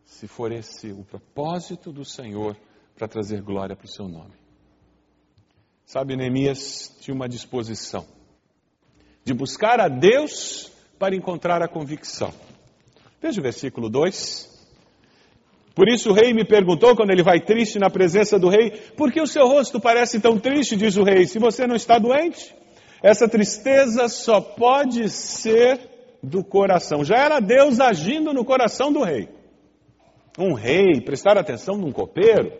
Se 0.05 0.29
for 0.29 0.53
esse 0.53 0.93
o 0.93 1.03
propósito 1.03 1.91
do 1.91 2.05
Senhor 2.05 2.55
para 2.95 3.07
trazer 3.07 3.41
glória 3.41 3.75
para 3.75 3.85
o 3.85 3.89
seu 3.89 4.07
nome. 4.07 4.33
Sabe, 5.85 6.15
Neemias 6.15 6.95
tinha 7.01 7.13
uma 7.13 7.27
disposição. 7.27 8.05
de 9.23 9.33
buscar 9.33 9.79
a 9.79 9.87
Deus 9.87 10.71
para 10.99 11.15
encontrar 11.15 11.59
a 11.63 11.67
convicção. 11.67 12.31
Veja 13.19 13.39
o 13.39 13.43
versículo 13.43 13.89
2. 13.89 14.53
Por 15.73 15.89
isso 15.89 16.11
o 16.11 16.13
rei 16.13 16.31
me 16.31 16.45
perguntou, 16.45 16.95
quando 16.95 17.09
ele 17.09 17.23
vai 17.23 17.39
triste 17.39 17.79
na 17.79 17.89
presença 17.89 18.37
do 18.37 18.49
rei, 18.49 18.69
por 18.95 19.11
que 19.11 19.19
o 19.19 19.25
seu 19.25 19.47
rosto 19.47 19.79
parece 19.79 20.19
tão 20.19 20.39
triste, 20.39 20.77
diz 20.77 20.95
o 20.95 21.03
rei, 21.03 21.25
se 21.25 21.39
você 21.39 21.65
não 21.65 21.75
está 21.75 21.97
doente? 21.97 22.55
Essa 23.01 23.27
tristeza 23.27 24.07
só 24.07 24.39
pode 24.39 25.09
ser 25.09 25.79
do 26.21 26.43
coração. 26.43 27.03
Já 27.03 27.17
era 27.17 27.39
Deus 27.39 27.79
agindo 27.79 28.31
no 28.31 28.45
coração 28.45 28.93
do 28.93 29.03
rei. 29.03 29.27
Um 30.37 30.53
rei, 30.53 31.01
prestar 31.01 31.37
atenção 31.37 31.77
num 31.77 31.91
copeiro. 31.91 32.53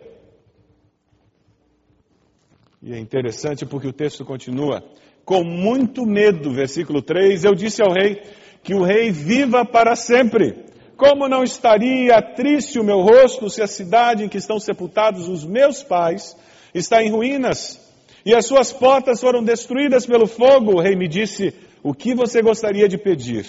E 2.86 2.94
é 2.94 3.00
interessante 3.00 3.66
porque 3.66 3.88
o 3.88 3.92
texto 3.92 4.24
continua. 4.24 4.80
Com 5.24 5.42
muito 5.42 6.06
medo, 6.06 6.52
versículo 6.52 7.02
3, 7.02 7.42
eu 7.42 7.52
disse 7.52 7.82
ao 7.82 7.92
rei 7.92 8.22
que 8.62 8.74
o 8.74 8.84
rei 8.84 9.10
viva 9.10 9.64
para 9.64 9.96
sempre. 9.96 10.66
Como 10.96 11.28
não 11.28 11.42
estaria 11.42 12.22
triste 12.22 12.78
o 12.78 12.84
meu 12.84 13.00
rosto 13.00 13.50
se 13.50 13.60
a 13.60 13.66
cidade 13.66 14.22
em 14.22 14.28
que 14.28 14.38
estão 14.38 14.60
sepultados 14.60 15.28
os 15.28 15.44
meus 15.44 15.82
pais 15.82 16.36
está 16.72 17.02
em 17.02 17.10
ruínas 17.10 17.84
e 18.24 18.32
as 18.32 18.46
suas 18.46 18.72
portas 18.72 19.20
foram 19.20 19.42
destruídas 19.42 20.06
pelo 20.06 20.28
fogo? 20.28 20.74
O 20.74 20.80
rei 20.80 20.94
me 20.94 21.08
disse: 21.08 21.52
O 21.82 21.92
que 21.92 22.14
você 22.14 22.40
gostaria 22.40 22.88
de 22.88 22.96
pedir? 22.96 23.48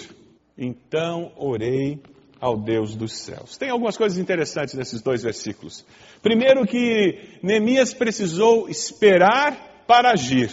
Então 0.58 1.30
orei 1.36 2.00
ao 2.40 2.56
Deus 2.56 2.94
dos 2.94 3.12
céus. 3.12 3.56
Tem 3.56 3.70
algumas 3.70 3.96
coisas 3.96 4.18
interessantes 4.18 4.74
nesses 4.74 5.02
dois 5.02 5.22
versículos. 5.22 5.84
Primeiro, 6.22 6.66
que 6.66 7.38
Neemias 7.42 7.92
precisou 7.92 8.68
esperar 8.68 9.84
para 9.86 10.12
agir. 10.12 10.50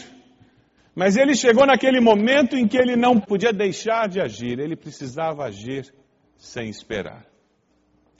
Mas 0.96 1.18
ele 1.18 1.36
chegou 1.36 1.66
naquele 1.66 2.00
momento 2.00 2.56
em 2.56 2.68
que 2.68 2.78
ele 2.78 2.96
não 2.96 3.20
podia 3.20 3.52
deixar 3.52 4.08
de 4.08 4.22
agir, 4.22 4.60
ele 4.60 4.76
precisava 4.76 5.44
agir 5.44 5.94
sem 6.38 6.70
esperar. 6.70 7.26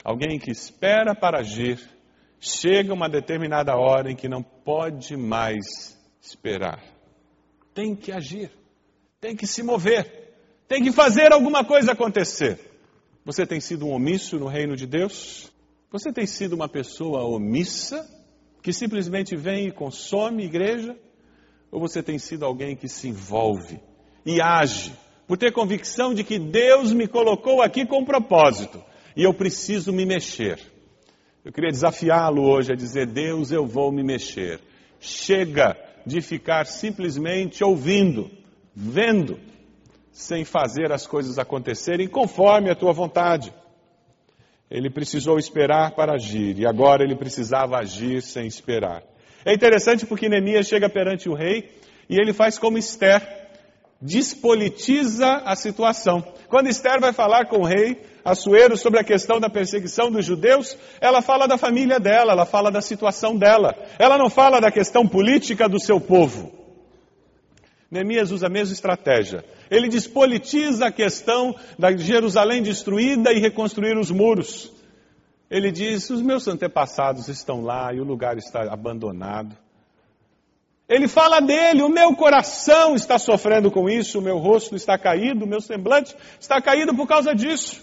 Alguém 0.04 0.38
que 0.38 0.50
espera 0.50 1.14
para 1.14 1.40
agir, 1.40 1.80
chega 2.38 2.92
uma 2.92 3.08
determinada 3.08 3.74
hora 3.76 4.10
em 4.10 4.14
que 4.14 4.28
não 4.28 4.42
pode 4.42 5.16
mais 5.16 5.96
esperar. 6.20 6.82
Tem 7.74 7.94
que 7.96 8.12
agir, 8.12 8.50
tem 9.20 9.34
que 9.34 9.46
se 9.46 9.62
mover, 9.62 10.34
tem 10.68 10.82
que 10.82 10.92
fazer 10.92 11.32
alguma 11.32 11.64
coisa 11.64 11.92
acontecer. 11.92 12.65
Você 13.26 13.44
tem 13.44 13.58
sido 13.58 13.84
um 13.84 13.90
omisso 13.90 14.38
no 14.38 14.46
reino 14.46 14.76
de 14.76 14.86
Deus? 14.86 15.50
Você 15.90 16.12
tem 16.12 16.26
sido 16.26 16.52
uma 16.52 16.68
pessoa 16.68 17.24
omissa 17.24 18.08
que 18.62 18.72
simplesmente 18.72 19.34
vem 19.34 19.66
e 19.66 19.72
consome 19.72 20.44
igreja? 20.44 20.96
Ou 21.72 21.80
você 21.80 22.04
tem 22.04 22.20
sido 22.20 22.44
alguém 22.44 22.76
que 22.76 22.88
se 22.88 23.08
envolve 23.08 23.80
e 24.24 24.40
age 24.40 24.92
por 25.26 25.36
ter 25.36 25.52
convicção 25.52 26.14
de 26.14 26.22
que 26.22 26.38
Deus 26.38 26.92
me 26.92 27.08
colocou 27.08 27.62
aqui 27.62 27.84
com 27.84 28.04
propósito 28.04 28.80
e 29.16 29.24
eu 29.24 29.34
preciso 29.34 29.92
me 29.92 30.06
mexer. 30.06 30.60
Eu 31.44 31.52
queria 31.52 31.72
desafiá-lo 31.72 32.48
hoje 32.48 32.70
a 32.70 32.76
dizer: 32.76 33.06
Deus, 33.06 33.50
eu 33.50 33.66
vou 33.66 33.90
me 33.90 34.04
mexer. 34.04 34.60
Chega 35.00 35.76
de 36.06 36.20
ficar 36.20 36.64
simplesmente 36.64 37.64
ouvindo, 37.64 38.30
vendo, 38.72 39.36
sem 40.16 40.46
fazer 40.46 40.90
as 40.90 41.06
coisas 41.06 41.38
acontecerem 41.38 42.08
conforme 42.08 42.70
a 42.70 42.74
tua 42.74 42.90
vontade. 42.90 43.52
Ele 44.70 44.88
precisou 44.88 45.38
esperar 45.38 45.94
para 45.94 46.14
agir 46.14 46.58
e 46.58 46.66
agora 46.66 47.04
ele 47.04 47.14
precisava 47.14 47.76
agir 47.76 48.22
sem 48.22 48.46
esperar. 48.46 49.02
É 49.44 49.52
interessante 49.52 50.06
porque 50.06 50.26
Neemias 50.26 50.66
chega 50.66 50.88
perante 50.88 51.28
o 51.28 51.34
rei 51.34 51.70
e 52.08 52.18
ele 52.18 52.32
faz 52.32 52.58
como 52.58 52.78
Esther 52.78 53.20
despolitiza 54.00 55.42
a 55.44 55.54
situação. 55.54 56.24
Quando 56.48 56.68
Esther 56.68 56.98
vai 56.98 57.12
falar 57.12 57.46
com 57.46 57.58
o 57.58 57.66
rei 57.66 58.00
Assuero 58.24 58.76
sobre 58.76 58.98
a 58.98 59.04
questão 59.04 59.38
da 59.38 59.48
perseguição 59.48 60.10
dos 60.10 60.24
judeus, 60.24 60.76
ela 61.00 61.22
fala 61.22 61.46
da 61.46 61.56
família 61.56 62.00
dela, 62.00 62.32
ela 62.32 62.44
fala 62.44 62.72
da 62.72 62.80
situação 62.80 63.36
dela. 63.36 63.72
Ela 64.00 64.18
não 64.18 64.28
fala 64.28 64.60
da 64.60 64.72
questão 64.72 65.06
política 65.06 65.68
do 65.68 65.78
seu 65.78 66.00
povo. 66.00 66.55
Neemias 67.90 68.30
usa 68.30 68.46
a 68.46 68.50
mesma 68.50 68.74
estratégia. 68.74 69.44
Ele 69.70 69.88
despolitiza 69.88 70.86
a 70.86 70.92
questão 70.92 71.54
da 71.78 71.96
Jerusalém 71.96 72.62
destruída 72.62 73.32
e 73.32 73.38
reconstruir 73.38 73.96
os 73.96 74.10
muros. 74.10 74.72
Ele 75.50 75.70
diz: 75.70 76.10
os 76.10 76.20
meus 76.20 76.48
antepassados 76.48 77.28
estão 77.28 77.62
lá 77.62 77.92
e 77.94 78.00
o 78.00 78.04
lugar 78.04 78.36
está 78.36 78.62
abandonado. 78.72 79.56
Ele 80.88 81.08
fala 81.08 81.40
dele, 81.40 81.82
o 81.82 81.88
meu 81.88 82.14
coração 82.14 82.94
está 82.94 83.18
sofrendo 83.18 83.72
com 83.72 83.88
isso, 83.88 84.20
o 84.20 84.22
meu 84.22 84.38
rosto 84.38 84.76
está 84.76 84.96
caído, 84.96 85.44
o 85.44 85.48
meu 85.48 85.60
semblante 85.60 86.14
está 86.38 86.62
caído 86.62 86.94
por 86.94 87.08
causa 87.08 87.34
disso. 87.34 87.82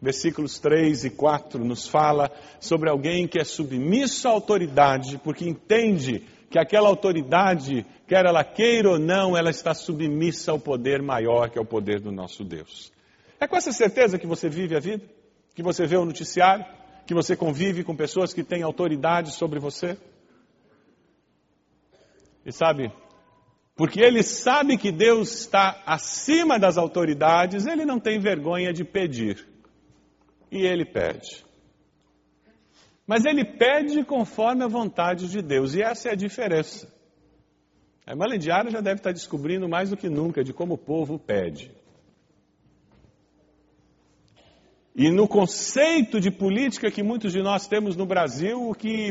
Versículos 0.00 0.60
3 0.60 1.06
e 1.06 1.10
4 1.10 1.64
nos 1.64 1.88
fala 1.88 2.30
sobre 2.60 2.88
alguém 2.88 3.26
que 3.26 3.38
é 3.38 3.44
submisso 3.44 4.28
à 4.28 4.30
autoridade, 4.30 5.18
porque 5.18 5.44
entende 5.44 6.24
que 6.50 6.58
aquela 6.58 6.88
autoridade, 6.88 7.86
quer 8.08 8.26
ela 8.26 8.42
queira 8.42 8.90
ou 8.90 8.98
não, 8.98 9.36
ela 9.36 9.50
está 9.50 9.72
submissa 9.72 10.50
ao 10.50 10.58
poder 10.58 11.00
maior 11.00 11.48
que 11.48 11.56
é 11.56 11.62
o 11.62 11.64
poder 11.64 12.00
do 12.00 12.10
nosso 12.10 12.42
Deus. 12.42 12.92
É 13.38 13.46
com 13.46 13.56
essa 13.56 13.72
certeza 13.72 14.18
que 14.18 14.26
você 14.26 14.48
vive 14.48 14.76
a 14.76 14.80
vida? 14.80 15.04
Que 15.54 15.62
você 15.62 15.86
vê 15.86 15.96
o 15.96 16.04
noticiário? 16.04 16.66
Que 17.06 17.14
você 17.14 17.36
convive 17.36 17.84
com 17.84 17.94
pessoas 17.94 18.34
que 18.34 18.42
têm 18.42 18.62
autoridade 18.62 19.30
sobre 19.30 19.60
você? 19.60 19.96
E 22.44 22.52
sabe, 22.52 22.92
porque 23.76 24.00
ele 24.00 24.22
sabe 24.22 24.76
que 24.76 24.90
Deus 24.90 25.32
está 25.32 25.82
acima 25.86 26.58
das 26.58 26.76
autoridades, 26.76 27.66
ele 27.66 27.84
não 27.84 28.00
tem 28.00 28.18
vergonha 28.18 28.72
de 28.72 28.84
pedir. 28.84 29.46
E 30.50 30.66
ele 30.66 30.84
pede. 30.84 31.44
Mas 33.10 33.24
ele 33.24 33.44
pede 33.44 34.04
conforme 34.04 34.62
a 34.62 34.68
vontade 34.68 35.28
de 35.28 35.42
Deus, 35.42 35.74
e 35.74 35.82
essa 35.82 36.10
é 36.10 36.12
a 36.12 36.14
diferença. 36.14 36.86
A 38.06 38.12
irmã 38.12 38.24
Lidiara 38.24 38.70
já 38.70 38.80
deve 38.80 39.00
estar 39.00 39.10
descobrindo 39.10 39.68
mais 39.68 39.90
do 39.90 39.96
que 39.96 40.08
nunca 40.08 40.44
de 40.44 40.52
como 40.52 40.74
o 40.74 40.78
povo 40.78 41.18
pede. 41.18 41.72
E 44.94 45.10
no 45.10 45.26
conceito 45.26 46.20
de 46.20 46.30
política 46.30 46.88
que 46.88 47.02
muitos 47.02 47.32
de 47.32 47.42
nós 47.42 47.66
temos 47.66 47.96
no 47.96 48.06
Brasil, 48.06 48.70
o 48.70 48.76
que 48.76 49.10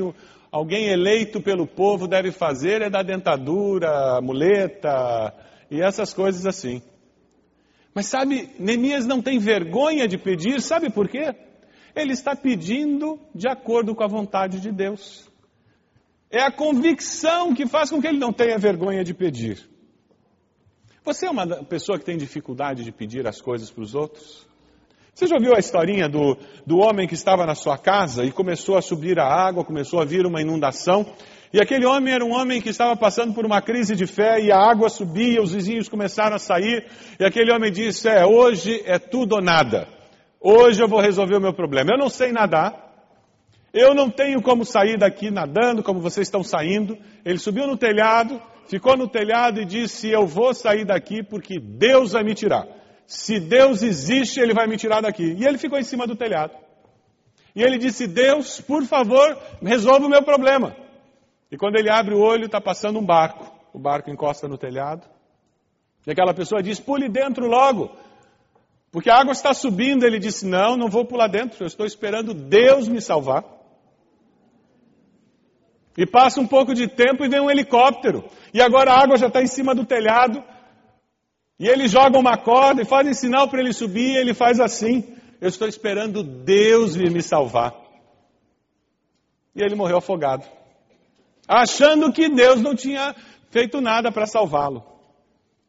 alguém 0.50 0.88
eleito 0.88 1.42
pelo 1.42 1.68
povo 1.68 2.08
deve 2.08 2.32
fazer 2.32 2.82
é 2.82 2.90
dar 2.90 3.04
dentadura, 3.04 4.22
muleta 4.22 5.36
e 5.70 5.82
essas 5.82 6.14
coisas 6.14 6.46
assim. 6.46 6.82
Mas 7.94 8.06
sabe, 8.06 8.50
Neemias 8.58 9.06
não 9.06 9.22
tem 9.22 9.40
vergonha 9.40 10.08
de 10.08 10.18
pedir, 10.18 10.62
sabe 10.62 10.90
por 10.90 11.10
quê? 11.10 11.36
Ele 11.96 12.14
está 12.14 12.36
pedindo 12.36 13.20
de 13.34 13.48
acordo 13.48 13.96
com 13.96 14.04
a 14.04 14.08
vontade 14.08 14.60
de 14.60 14.72
Deus. 14.72 15.30
É 16.32 16.42
a 16.42 16.52
convicção 16.52 17.54
que 17.54 17.66
faz 17.66 17.90
com 17.90 18.00
que 18.02 18.08
ele 18.08 18.20
não 18.20 18.32
tenha 18.32 18.58
vergonha 18.58 19.04
de 19.04 19.14
pedir. 19.14 19.68
Você 21.04 21.26
é 21.26 21.30
uma 21.30 21.48
pessoa 21.64 21.98
que 21.98 22.06
tem 22.06 22.18
dificuldade 22.18 22.84
de 22.84 22.92
pedir 22.92 23.28
as 23.28 23.42
coisas 23.42 23.72
para 23.72 23.84
os 23.84 23.96
outros? 23.96 24.48
Você 25.14 25.28
já 25.28 25.36
ouviu 25.36 25.56
a 25.56 25.60
historinha 25.60 26.08
do, 26.08 26.38
do 26.66 26.78
homem 26.78 27.08
que 27.08 27.14
estava 27.14 27.46
na 27.46 27.56
sua 27.56 27.78
casa 27.78 28.24
e 28.24 28.32
começou 28.32 28.78
a 28.78 28.82
subir 28.82 29.20
a 29.20 29.26
água, 29.26 29.66
começou 29.66 30.00
a 30.00 30.06
vir 30.06 30.26
uma 30.26 30.40
inundação? 30.40 31.06
E 31.52 31.60
aquele 31.60 31.86
homem 31.86 32.14
era 32.14 32.24
um 32.24 32.32
homem 32.32 32.62
que 32.62 32.70
estava 32.70 32.96
passando 32.96 33.34
por 33.34 33.46
uma 33.46 33.62
crise 33.62 33.96
de 33.96 34.06
fé 34.06 34.40
e 34.40 34.52
a 34.52 34.58
água 34.58 34.88
subia, 34.88 35.42
os 35.42 35.52
vizinhos 35.52 35.90
começaram 35.90 36.36
a 36.36 36.40
sair. 36.40 36.86
E 37.20 37.26
aquele 37.26 37.52
homem 37.52 37.72
disse: 37.72 38.08
É, 38.08 38.24
hoje 38.24 38.82
é 38.86 39.00
tudo 39.00 39.34
ou 39.34 39.42
nada. 39.42 39.99
Hoje 40.40 40.82
eu 40.82 40.88
vou 40.88 41.00
resolver 41.00 41.36
o 41.36 41.42
meu 41.42 41.54
problema. 41.54 41.92
Eu 41.94 41.98
não 41.98 42.10
sei 42.10 42.32
nadar, 42.32 42.74
eu 43.74 43.94
não 43.94 44.10
tenho 44.10 44.42
como 44.42 44.64
sair 44.66 44.98
daqui 44.98 45.30
nadando 45.30 45.84
como 45.84 46.00
vocês 46.00 46.28
estão 46.28 46.44
saindo. 46.44 46.98
Ele 47.26 47.38
subiu 47.38 47.68
no 47.68 47.78
telhado, 47.78 48.42
ficou 48.68 48.96
no 48.96 49.08
telhado 49.08 49.62
e 49.62 49.66
disse: 49.66 50.10
Eu 50.10 50.26
vou 50.26 50.54
sair 50.54 50.86
daqui 50.86 51.24
porque 51.24 51.60
Deus 51.60 52.14
vai 52.14 52.24
me 52.24 52.34
tirar 52.34 52.80
se 53.10 53.40
Deus 53.40 53.82
existe, 53.82 54.40
ele 54.40 54.54
vai 54.54 54.68
me 54.68 54.78
tirar 54.78 55.02
daqui. 55.02 55.34
E 55.34 55.44
ele 55.44 55.58
ficou 55.58 55.80
em 55.80 55.84
cima 55.84 56.06
do 56.06 56.16
telhado. 56.16 56.54
E 57.56 57.64
ele 57.64 57.80
disse: 57.80 58.06
Deus, 58.06 58.62
por 58.62 58.86
favor, 58.86 59.36
resolva 59.64 60.06
o 60.06 60.10
meu 60.10 60.22
problema. 60.22 60.76
E 61.52 61.58
quando 61.58 61.78
ele 61.78 61.90
abre 61.90 62.14
o 62.14 62.20
olho, 62.20 62.46
está 62.46 62.62
passando 62.62 63.00
um 63.00 63.06
barco. 63.06 63.52
O 63.74 63.80
barco 63.80 64.12
encosta 64.12 64.48
no 64.48 64.60
telhado. 64.60 65.08
E 66.06 66.12
aquela 66.12 66.36
pessoa 66.36 66.62
diz: 66.62 66.80
pule 66.80 67.10
dentro 67.10 67.48
logo. 67.48 67.90
Porque 68.92 69.10
a 69.10 69.20
água 69.20 69.32
está 69.32 69.54
subindo. 69.54 70.04
Ele 70.04 70.20
disse: 70.20 70.46
Não, 70.46 70.76
não 70.76 70.90
vou 70.90 71.06
pular 71.06 71.28
dentro. 71.28 71.64
Eu 71.64 71.68
estou 71.68 71.86
esperando 71.86 72.34
Deus 72.34 72.88
me 72.88 73.02
salvar. 73.02 73.44
E 75.98 76.06
passa 76.06 76.40
um 76.40 76.48
pouco 76.48 76.74
de 76.74 76.88
tempo 76.88 77.26
e 77.26 77.30
vem 77.30 77.42
um 77.42 77.52
helicóptero. 77.52 78.24
E 78.54 78.62
agora 78.62 78.92
a 78.92 79.04
água 79.04 79.18
já 79.18 79.28
está 79.28 79.42
em 79.42 79.48
cima 79.48 79.76
do 79.76 79.86
telhado. 79.86 80.44
E 81.60 81.68
ele 81.68 81.88
joga 81.88 82.18
uma 82.18 82.38
corda 82.38 82.82
e 82.82 82.86
fazem 82.86 83.14
sinal 83.14 83.50
para 83.50 83.60
ele 83.60 83.74
subir, 83.74 84.14
e 84.14 84.18
ele 84.18 84.34
faz 84.34 84.60
assim. 84.60 85.16
Eu 85.42 85.50
estou 85.50 85.68
esperando 85.68 86.24
Deus 86.24 86.96
vir 86.96 87.12
me 87.12 87.22
salvar. 87.22 87.76
E 89.56 89.62
ele 89.62 89.76
morreu 89.76 89.98
afogado. 89.98 90.46
Achando 91.48 92.14
que 92.14 92.30
Deus 92.30 92.62
não 92.62 92.76
tinha 92.76 93.16
feito 93.50 93.82
nada 93.82 94.12
para 94.12 94.26
salvá-lo. 94.26 94.99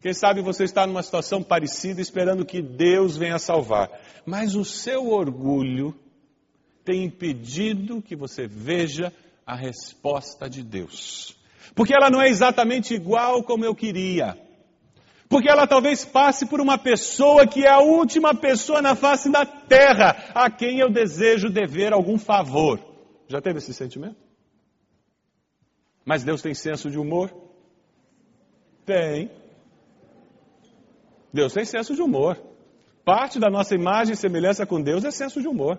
Quem 0.00 0.14
sabe 0.14 0.40
você 0.40 0.64
está 0.64 0.86
numa 0.86 1.02
situação 1.02 1.42
parecida 1.42 2.00
esperando 2.00 2.46
que 2.46 2.62
Deus 2.62 3.18
venha 3.18 3.38
salvar, 3.38 3.90
mas 4.24 4.54
o 4.54 4.64
seu 4.64 5.10
orgulho 5.10 5.94
tem 6.84 7.04
impedido 7.04 8.00
que 8.00 8.16
você 8.16 8.46
veja 8.46 9.12
a 9.46 9.54
resposta 9.54 10.48
de 10.48 10.62
Deus. 10.62 11.36
Porque 11.74 11.94
ela 11.94 12.08
não 12.08 12.20
é 12.20 12.28
exatamente 12.28 12.94
igual 12.94 13.42
como 13.42 13.64
eu 13.64 13.74
queria. 13.74 14.38
Porque 15.28 15.48
ela 15.48 15.66
talvez 15.66 16.04
passe 16.04 16.46
por 16.46 16.60
uma 16.60 16.78
pessoa 16.78 17.46
que 17.46 17.64
é 17.64 17.70
a 17.70 17.78
última 17.80 18.34
pessoa 18.34 18.80
na 18.80 18.96
face 18.96 19.30
da 19.30 19.44
terra 19.44 20.32
a 20.34 20.50
quem 20.50 20.80
eu 20.80 20.90
desejo 20.90 21.50
dever 21.50 21.92
algum 21.92 22.18
favor. 22.18 22.80
Já 23.28 23.40
teve 23.40 23.58
esse 23.58 23.72
sentimento? 23.74 24.16
Mas 26.04 26.24
Deus 26.24 26.42
tem 26.42 26.54
senso 26.54 26.90
de 26.90 26.98
humor? 26.98 27.30
Tem. 28.84 29.30
Deus 31.32 31.52
tem 31.52 31.64
senso 31.64 31.94
de 31.94 32.02
humor. 32.02 32.36
Parte 33.04 33.38
da 33.38 33.48
nossa 33.48 33.74
imagem 33.74 34.14
e 34.14 34.16
semelhança 34.16 34.66
com 34.66 34.80
Deus 34.80 35.04
é 35.04 35.10
senso 35.10 35.40
de 35.40 35.48
humor. 35.48 35.78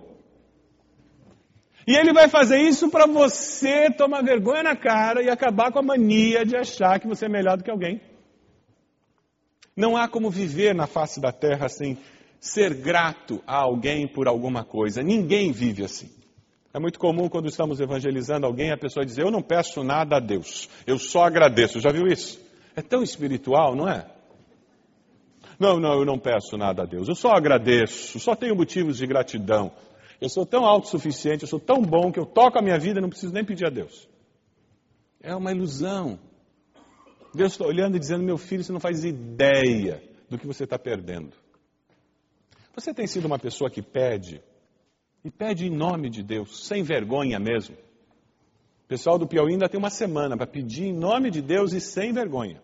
E 1.87 1.95
ele 1.95 2.13
vai 2.13 2.27
fazer 2.27 2.59
isso 2.59 2.89
para 2.89 3.07
você 3.07 3.89
tomar 3.91 4.23
vergonha 4.23 4.63
na 4.63 4.75
cara 4.75 5.21
e 5.23 5.29
acabar 5.29 5.71
com 5.71 5.79
a 5.79 5.83
mania 5.83 6.45
de 6.45 6.55
achar 6.55 6.99
que 6.99 7.07
você 7.07 7.25
é 7.25 7.29
melhor 7.29 7.57
do 7.57 7.63
que 7.63 7.71
alguém. 7.71 8.01
Não 9.75 9.97
há 9.97 10.07
como 10.07 10.29
viver 10.29 10.75
na 10.75 10.85
face 10.85 11.19
da 11.19 11.31
terra 11.31 11.67
sem 11.67 11.97
ser 12.39 12.73
grato 12.73 13.41
a 13.47 13.57
alguém 13.57 14.07
por 14.07 14.27
alguma 14.27 14.63
coisa. 14.63 15.01
Ninguém 15.01 15.51
vive 15.51 15.83
assim. 15.83 16.09
É 16.73 16.79
muito 16.79 16.99
comum 16.99 17.27
quando 17.27 17.47
estamos 17.47 17.79
evangelizando 17.79 18.45
alguém, 18.45 18.71
a 18.71 18.77
pessoa 18.77 19.05
dizer: 19.05 19.23
Eu 19.23 19.31
não 19.31 19.41
peço 19.41 19.83
nada 19.83 20.17
a 20.17 20.19
Deus, 20.19 20.69
eu 20.87 20.97
só 20.97 21.25
agradeço. 21.25 21.79
Já 21.79 21.91
viu 21.91 22.07
isso? 22.07 22.39
É 22.75 22.81
tão 22.81 23.03
espiritual, 23.03 23.75
não 23.75 23.89
é? 23.89 24.05
Não, 25.61 25.79
não, 25.79 25.99
eu 25.99 26.05
não 26.05 26.17
peço 26.17 26.57
nada 26.57 26.81
a 26.81 26.85
Deus, 26.87 27.07
eu 27.07 27.13
só 27.13 27.33
agradeço, 27.33 28.19
só 28.19 28.35
tenho 28.35 28.55
motivos 28.55 28.97
de 28.97 29.05
gratidão. 29.05 29.71
Eu 30.19 30.27
sou 30.27 30.43
tão 30.43 30.65
autossuficiente, 30.65 31.43
eu 31.43 31.47
sou 31.47 31.59
tão 31.59 31.83
bom 31.83 32.11
que 32.11 32.19
eu 32.19 32.25
toco 32.25 32.57
a 32.57 32.63
minha 32.63 32.79
vida 32.79 32.97
e 32.97 33.01
não 33.01 33.09
preciso 33.09 33.31
nem 33.31 33.45
pedir 33.45 33.67
a 33.67 33.69
Deus. 33.69 34.09
É 35.21 35.35
uma 35.35 35.51
ilusão. 35.51 36.17
Deus 37.31 37.51
está 37.51 37.63
olhando 37.63 37.95
e 37.95 37.99
dizendo: 37.99 38.23
meu 38.23 38.39
filho, 38.39 38.63
você 38.63 38.73
não 38.73 38.79
faz 38.79 39.05
ideia 39.05 40.01
do 40.27 40.35
que 40.35 40.47
você 40.47 40.63
está 40.63 40.79
perdendo. 40.79 41.31
Você 42.73 42.91
tem 42.91 43.05
sido 43.05 43.25
uma 43.25 43.37
pessoa 43.37 43.69
que 43.69 43.83
pede, 43.83 44.41
e 45.23 45.29
pede 45.29 45.67
em 45.67 45.69
nome 45.69 46.09
de 46.09 46.23
Deus, 46.23 46.65
sem 46.65 46.81
vergonha 46.81 47.37
mesmo. 47.39 47.75
O 48.85 48.87
pessoal 48.87 49.19
do 49.19 49.27
Piauí 49.27 49.53
ainda 49.53 49.69
tem 49.69 49.77
uma 49.77 49.91
semana 49.91 50.35
para 50.35 50.47
pedir 50.47 50.85
em 50.85 50.93
nome 50.93 51.29
de 51.29 51.39
Deus 51.39 51.71
e 51.71 51.79
sem 51.79 52.11
vergonha. 52.11 52.63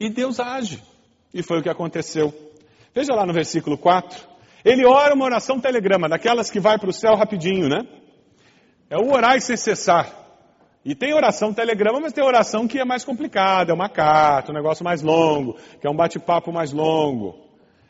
E 0.00 0.10
Deus 0.10 0.38
age. 0.38 0.82
E 1.32 1.42
foi 1.42 1.58
o 1.58 1.62
que 1.62 1.68
aconteceu. 1.68 2.32
Veja 2.94 3.14
lá 3.14 3.26
no 3.26 3.32
versículo 3.32 3.76
4. 3.76 4.26
Ele 4.64 4.84
ora 4.84 5.14
uma 5.14 5.24
oração 5.24 5.60
telegrama, 5.60 6.08
daquelas 6.08 6.50
que 6.50 6.60
vai 6.60 6.78
para 6.78 6.90
o 6.90 6.92
céu 6.92 7.14
rapidinho, 7.14 7.68
né? 7.68 7.86
É 8.90 8.96
o 8.96 9.12
orar 9.12 9.40
sem 9.40 9.56
cessar. 9.56 10.10
E 10.84 10.94
tem 10.94 11.12
oração 11.12 11.52
telegrama, 11.52 12.00
mas 12.00 12.12
tem 12.12 12.24
oração 12.24 12.66
que 12.66 12.78
é 12.78 12.84
mais 12.84 13.04
complicada, 13.04 13.72
é 13.72 13.74
uma 13.74 13.88
carta, 13.88 14.50
um 14.50 14.54
negócio 14.54 14.84
mais 14.84 15.02
longo, 15.02 15.56
que 15.80 15.86
é 15.86 15.90
um 15.90 15.96
bate-papo 15.96 16.52
mais 16.52 16.72
longo. 16.72 17.46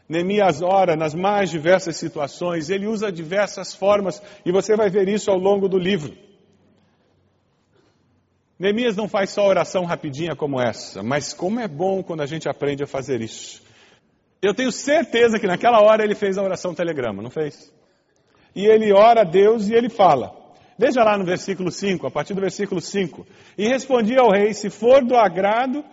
Neemias 0.08 0.62
ora 0.62 0.96
nas 0.96 1.14
mais 1.14 1.50
diversas 1.50 1.96
situações, 1.96 2.70
ele 2.70 2.86
usa 2.86 3.12
diversas 3.12 3.74
formas, 3.74 4.22
e 4.44 4.50
você 4.50 4.74
vai 4.74 4.88
ver 4.90 5.08
isso 5.08 5.30
ao 5.30 5.38
longo 5.38 5.68
do 5.68 5.78
livro. 5.78 6.16
Neemias 8.58 8.96
não 8.96 9.08
faz 9.08 9.30
só 9.30 9.46
oração 9.46 9.84
rapidinha 9.84 10.34
como 10.34 10.60
essa, 10.60 11.02
mas 11.02 11.32
como 11.32 11.60
é 11.60 11.68
bom 11.68 12.02
quando 12.02 12.22
a 12.22 12.26
gente 12.26 12.48
aprende 12.48 12.82
a 12.82 12.86
fazer 12.86 13.20
isso. 13.20 13.62
Eu 14.42 14.52
tenho 14.52 14.72
certeza 14.72 15.38
que 15.38 15.46
naquela 15.46 15.80
hora 15.80 16.02
ele 16.02 16.14
fez 16.14 16.36
a 16.36 16.42
oração 16.42 16.74
telegrama, 16.74 17.22
não 17.22 17.30
fez? 17.30 17.72
E 18.54 18.66
ele 18.66 18.92
ora 18.92 19.20
a 19.20 19.24
Deus 19.24 19.68
e 19.68 19.74
ele 19.74 19.88
fala. 19.88 20.34
Veja 20.76 21.02
lá 21.04 21.16
no 21.16 21.24
versículo 21.24 21.70
5, 21.70 22.06
a 22.06 22.10
partir 22.10 22.34
do 22.34 22.40
versículo 22.40 22.80
5. 22.80 23.26
E 23.56 23.68
respondi 23.68 24.16
ao 24.16 24.30
rei: 24.30 24.52
se 24.52 24.70
for 24.70 25.04
do 25.04 25.16
agrado 25.16 25.84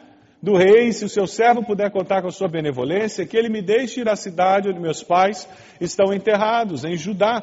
do 0.42 0.56
rei, 0.56 0.92
se 0.92 1.06
o 1.06 1.10
seu 1.10 1.26
servo 1.26 1.64
puder 1.64 1.90
contar 1.92 2.22
com 2.22 2.28
a 2.28 2.32
sua 2.32 2.48
benevolência, 2.48 3.26
que 3.26 3.36
ele 3.36 3.50
me 3.50 3.64
deixe 3.64 4.02
ir 4.02 4.10
à 4.10 4.16
cidade 4.16 4.70
onde 4.70 4.80
meus 4.80 5.02
pais 5.02 5.48
estão 5.82 6.14
enterrados, 6.14 6.84
em 6.84 6.96
Judá, 6.96 7.42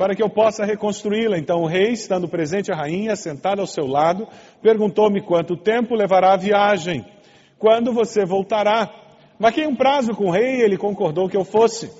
para 0.00 0.14
que 0.14 0.22
eu 0.22 0.30
possa 0.30 0.64
reconstruí-la. 0.64 1.36
Então 1.36 1.60
o 1.60 1.66
rei, 1.66 1.90
estando 1.90 2.26
presente 2.26 2.72
a 2.72 2.74
rainha, 2.74 3.14
sentada 3.14 3.60
ao 3.60 3.66
seu 3.66 3.86
lado, 3.86 4.26
perguntou-me 4.62 5.20
quanto 5.20 5.58
tempo 5.58 5.94
levará 5.94 6.32
a 6.32 6.38
viagem, 6.38 7.04
quando 7.58 7.92
você 7.92 8.24
voltará. 8.24 8.90
Marquei 9.38 9.66
um 9.66 9.76
prazo 9.76 10.14
com 10.14 10.28
o 10.28 10.30
rei 10.30 10.56
e 10.56 10.62
ele 10.62 10.78
concordou 10.78 11.28
que 11.28 11.36
eu 11.36 11.44
fosse. 11.44 11.92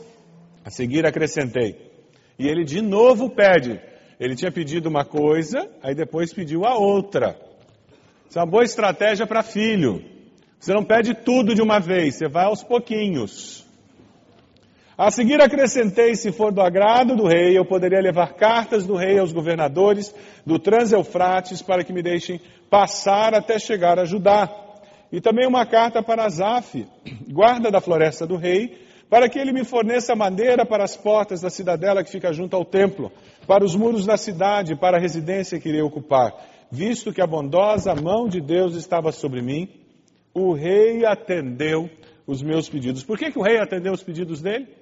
A 0.65 0.71
seguir 0.71 1.05
acrescentei. 1.05 1.77
E 2.39 2.49
ele 2.49 2.65
de 2.65 2.81
novo 2.81 3.29
pede: 3.29 3.79
ele 4.19 4.35
tinha 4.35 4.51
pedido 4.51 4.89
uma 4.89 5.05
coisa, 5.05 5.69
aí 5.83 5.95
depois 5.95 6.33
pediu 6.33 6.65
a 6.65 6.79
outra. 6.79 7.39
Isso 8.31 8.39
é 8.39 8.43
uma 8.43 8.51
boa 8.51 8.65
estratégia 8.65 9.27
para 9.27 9.43
filho. 9.43 10.03
Você 10.59 10.73
não 10.73 10.85
pede 10.85 11.13
tudo 11.13 11.55
de 11.55 11.61
uma 11.61 11.79
vez, 11.79 12.15
você 12.15 12.29
vai 12.29 12.47
aos 12.47 12.63
pouquinhos. 12.63 13.70
A 15.03 15.11
seguir 15.11 15.41
acrescentei, 15.41 16.15
se 16.15 16.31
for 16.31 16.53
do 16.53 16.61
agrado 16.61 17.17
do 17.17 17.27
rei, 17.27 17.57
eu 17.57 17.65
poderia 17.65 18.03
levar 18.03 18.35
cartas 18.35 18.85
do 18.85 18.97
rei 18.97 19.19
aos 19.19 19.33
governadores 19.33 20.15
do 20.45 20.59
Transeufrates 20.59 21.63
para 21.63 21.83
que 21.83 21.91
me 21.91 22.03
deixem 22.03 22.39
passar 22.69 23.33
até 23.33 23.59
chegar 23.59 23.99
a 23.99 24.05
Judá. 24.05 24.55
E 25.11 25.19
também 25.19 25.49
uma 25.49 25.65
carta 25.65 26.03
para 26.03 26.27
Azaf, 26.27 26.87
guarda 27.33 27.71
da 27.71 27.81
floresta 27.81 28.27
do 28.27 28.37
rei, 28.37 28.77
para 29.09 29.27
que 29.27 29.39
ele 29.39 29.55
me 29.55 29.65
forneça 29.65 30.15
madeira 30.15 30.67
para 30.67 30.85
as 30.85 30.99
portas 30.99 31.41
da 31.41 31.49
cidadela 31.49 32.05
que 32.05 32.11
fica 32.11 32.31
junto 32.31 32.55
ao 32.55 32.63
templo, 32.63 33.11
para 33.47 33.65
os 33.65 33.75
muros 33.75 34.05
da 34.05 34.19
cidade, 34.19 34.77
para 34.77 34.99
a 34.99 35.01
residência 35.01 35.59
que 35.59 35.71
irei 35.71 35.81
ocupar. 35.81 36.31
Visto 36.71 37.11
que 37.11 37.23
a 37.23 37.27
bondosa 37.27 37.95
mão 37.95 38.29
de 38.29 38.39
Deus 38.39 38.75
estava 38.75 39.13
sobre 39.13 39.41
mim, 39.41 39.67
o 40.35 40.53
rei 40.53 41.07
atendeu 41.07 41.89
os 42.27 42.43
meus 42.43 42.69
pedidos. 42.69 43.03
Por 43.03 43.19
que, 43.19 43.31
que 43.31 43.39
o 43.39 43.43
rei 43.43 43.57
atendeu 43.57 43.95
os 43.95 44.03
pedidos 44.03 44.43
dele? 44.43 44.80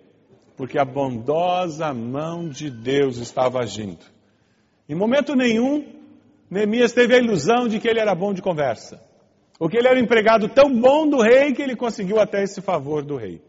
Porque 0.58 0.78
a 0.78 0.84
bondosa 0.84 1.94
mão 1.94 2.48
de 2.48 2.68
Deus 2.68 3.16
estava 3.16 3.60
agindo. 3.60 4.04
Em 4.88 4.94
momento 4.94 5.36
nenhum, 5.36 5.86
Neemias 6.50 6.92
teve 6.92 7.14
a 7.14 7.18
ilusão 7.18 7.68
de 7.68 7.78
que 7.78 7.88
ele 7.88 8.00
era 8.00 8.12
bom 8.14 8.34
de 8.34 8.42
conversa. 8.42 9.00
Ou 9.60 9.68
que 9.68 9.76
ele 9.76 9.86
era 9.86 9.96
um 9.96 10.02
empregado 10.02 10.48
tão 10.48 10.68
bom 10.80 11.08
do 11.08 11.20
rei 11.20 11.52
que 11.52 11.62
ele 11.62 11.76
conseguiu 11.76 12.18
até 12.18 12.42
esse 12.42 12.60
favor 12.60 13.04
do 13.04 13.16
rei. 13.16 13.40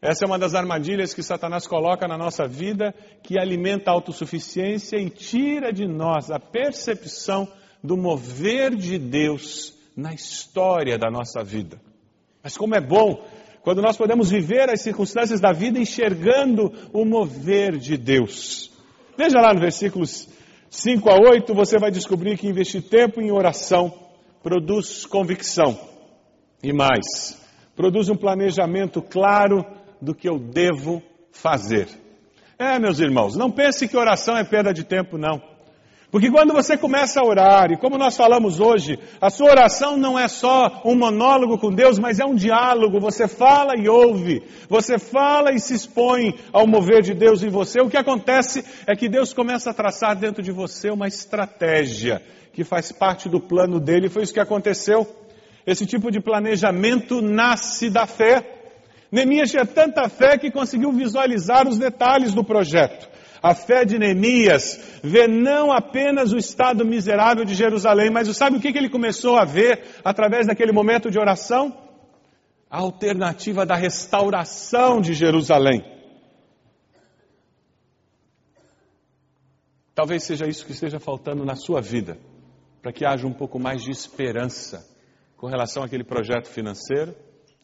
Essa 0.00 0.24
é 0.24 0.26
uma 0.26 0.38
das 0.38 0.56
armadilhas 0.56 1.14
que 1.14 1.22
Satanás 1.22 1.68
coloca 1.68 2.08
na 2.08 2.18
nossa 2.18 2.48
vida, 2.48 2.92
que 3.22 3.38
alimenta 3.38 3.88
a 3.88 3.94
autossuficiência 3.94 4.96
e 4.96 5.08
tira 5.08 5.72
de 5.72 5.86
nós 5.86 6.32
a 6.32 6.40
percepção 6.40 7.46
do 7.80 7.96
mover 7.96 8.74
de 8.74 8.98
Deus 8.98 9.72
na 9.96 10.12
história 10.12 10.98
da 10.98 11.08
nossa 11.08 11.44
vida. 11.44 11.80
Mas 12.42 12.56
como 12.56 12.74
é 12.74 12.80
bom 12.80 13.24
quando 13.62 13.80
nós 13.80 13.96
podemos 13.96 14.30
viver 14.30 14.68
as 14.70 14.80
circunstâncias 14.80 15.40
da 15.40 15.52
vida 15.52 15.78
enxergando 15.78 16.72
o 16.92 17.04
mover 17.04 17.76
de 17.76 17.96
Deus. 17.96 18.70
Veja 19.16 19.40
lá 19.40 19.54
no 19.54 19.60
versículos 19.60 20.28
5 20.68 21.08
a 21.08 21.14
8, 21.14 21.54
você 21.54 21.78
vai 21.78 21.90
descobrir 21.90 22.36
que 22.36 22.48
investir 22.48 22.82
tempo 22.82 23.20
em 23.20 23.30
oração 23.30 24.02
produz 24.42 25.06
convicção. 25.06 25.78
E 26.62 26.72
mais, 26.72 27.40
produz 27.76 28.08
um 28.08 28.16
planejamento 28.16 29.00
claro 29.00 29.64
do 30.00 30.14
que 30.14 30.28
eu 30.28 30.38
devo 30.38 31.02
fazer. 31.30 31.88
É, 32.58 32.78
meus 32.78 33.00
irmãos, 33.00 33.36
não 33.36 33.50
pense 33.50 33.88
que 33.88 33.96
oração 33.96 34.36
é 34.36 34.44
perda 34.44 34.72
de 34.72 34.84
tempo, 34.84 35.16
não. 35.16 35.51
Porque 36.12 36.30
quando 36.30 36.52
você 36.52 36.76
começa 36.76 37.20
a 37.20 37.24
orar, 37.24 37.72
e 37.72 37.78
como 37.78 37.96
nós 37.96 38.14
falamos 38.14 38.60
hoje, 38.60 38.98
a 39.18 39.30
sua 39.30 39.50
oração 39.50 39.96
não 39.96 40.18
é 40.18 40.28
só 40.28 40.82
um 40.84 40.94
monólogo 40.94 41.56
com 41.56 41.72
Deus, 41.72 41.98
mas 41.98 42.20
é 42.20 42.24
um 42.26 42.34
diálogo. 42.34 43.00
Você 43.00 43.26
fala 43.26 43.72
e 43.78 43.88
ouve, 43.88 44.42
você 44.68 44.98
fala 44.98 45.54
e 45.54 45.58
se 45.58 45.72
expõe 45.72 46.34
ao 46.52 46.66
mover 46.66 47.00
de 47.00 47.14
Deus 47.14 47.42
em 47.42 47.48
você. 47.48 47.80
O 47.80 47.88
que 47.88 47.96
acontece 47.96 48.62
é 48.86 48.94
que 48.94 49.08
Deus 49.08 49.32
começa 49.32 49.70
a 49.70 49.74
traçar 49.74 50.14
dentro 50.14 50.42
de 50.42 50.52
você 50.52 50.90
uma 50.90 51.08
estratégia 51.08 52.20
que 52.52 52.62
faz 52.62 52.92
parte 52.92 53.26
do 53.26 53.40
plano 53.40 53.80
dele. 53.80 54.10
Foi 54.10 54.22
isso 54.22 54.34
que 54.34 54.40
aconteceu. 54.40 55.06
Esse 55.66 55.86
tipo 55.86 56.10
de 56.10 56.20
planejamento 56.20 57.22
nasce 57.22 57.88
da 57.88 58.06
fé. 58.06 58.44
Neemias 59.10 59.50
tinha 59.50 59.64
tanta 59.64 60.06
fé 60.10 60.36
que 60.36 60.50
conseguiu 60.50 60.92
visualizar 60.92 61.66
os 61.66 61.78
detalhes 61.78 62.34
do 62.34 62.44
projeto. 62.44 63.11
A 63.42 63.54
fé 63.54 63.84
de 63.84 63.98
Neemias 63.98 65.00
vê 65.02 65.26
não 65.26 65.72
apenas 65.72 66.32
o 66.32 66.38
estado 66.38 66.84
miserável 66.84 67.44
de 67.44 67.54
Jerusalém, 67.54 68.08
mas 68.08 68.34
sabe 68.36 68.56
o 68.56 68.60
que 68.60 68.68
ele 68.68 68.88
começou 68.88 69.36
a 69.36 69.44
ver 69.44 69.84
através 70.04 70.46
daquele 70.46 70.70
momento 70.70 71.10
de 71.10 71.18
oração? 71.18 71.76
A 72.70 72.78
alternativa 72.78 73.66
da 73.66 73.74
restauração 73.74 75.00
de 75.00 75.12
Jerusalém. 75.12 75.84
Talvez 79.94 80.22
seja 80.22 80.46
isso 80.46 80.64
que 80.64 80.72
esteja 80.72 81.00
faltando 81.00 81.44
na 81.44 81.56
sua 81.56 81.80
vida. 81.80 82.16
para 82.80 82.92
que 82.92 83.06
haja 83.06 83.26
um 83.28 83.32
pouco 83.32 83.60
mais 83.60 83.80
de 83.80 83.92
esperança 83.92 84.84
com 85.36 85.46
relação 85.46 85.84
àquele 85.84 86.02
projeto 86.02 86.48
financeiro, 86.48 87.14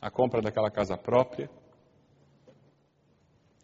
a 0.00 0.08
compra 0.08 0.40
daquela 0.40 0.70
casa 0.70 0.96
própria, 0.96 1.50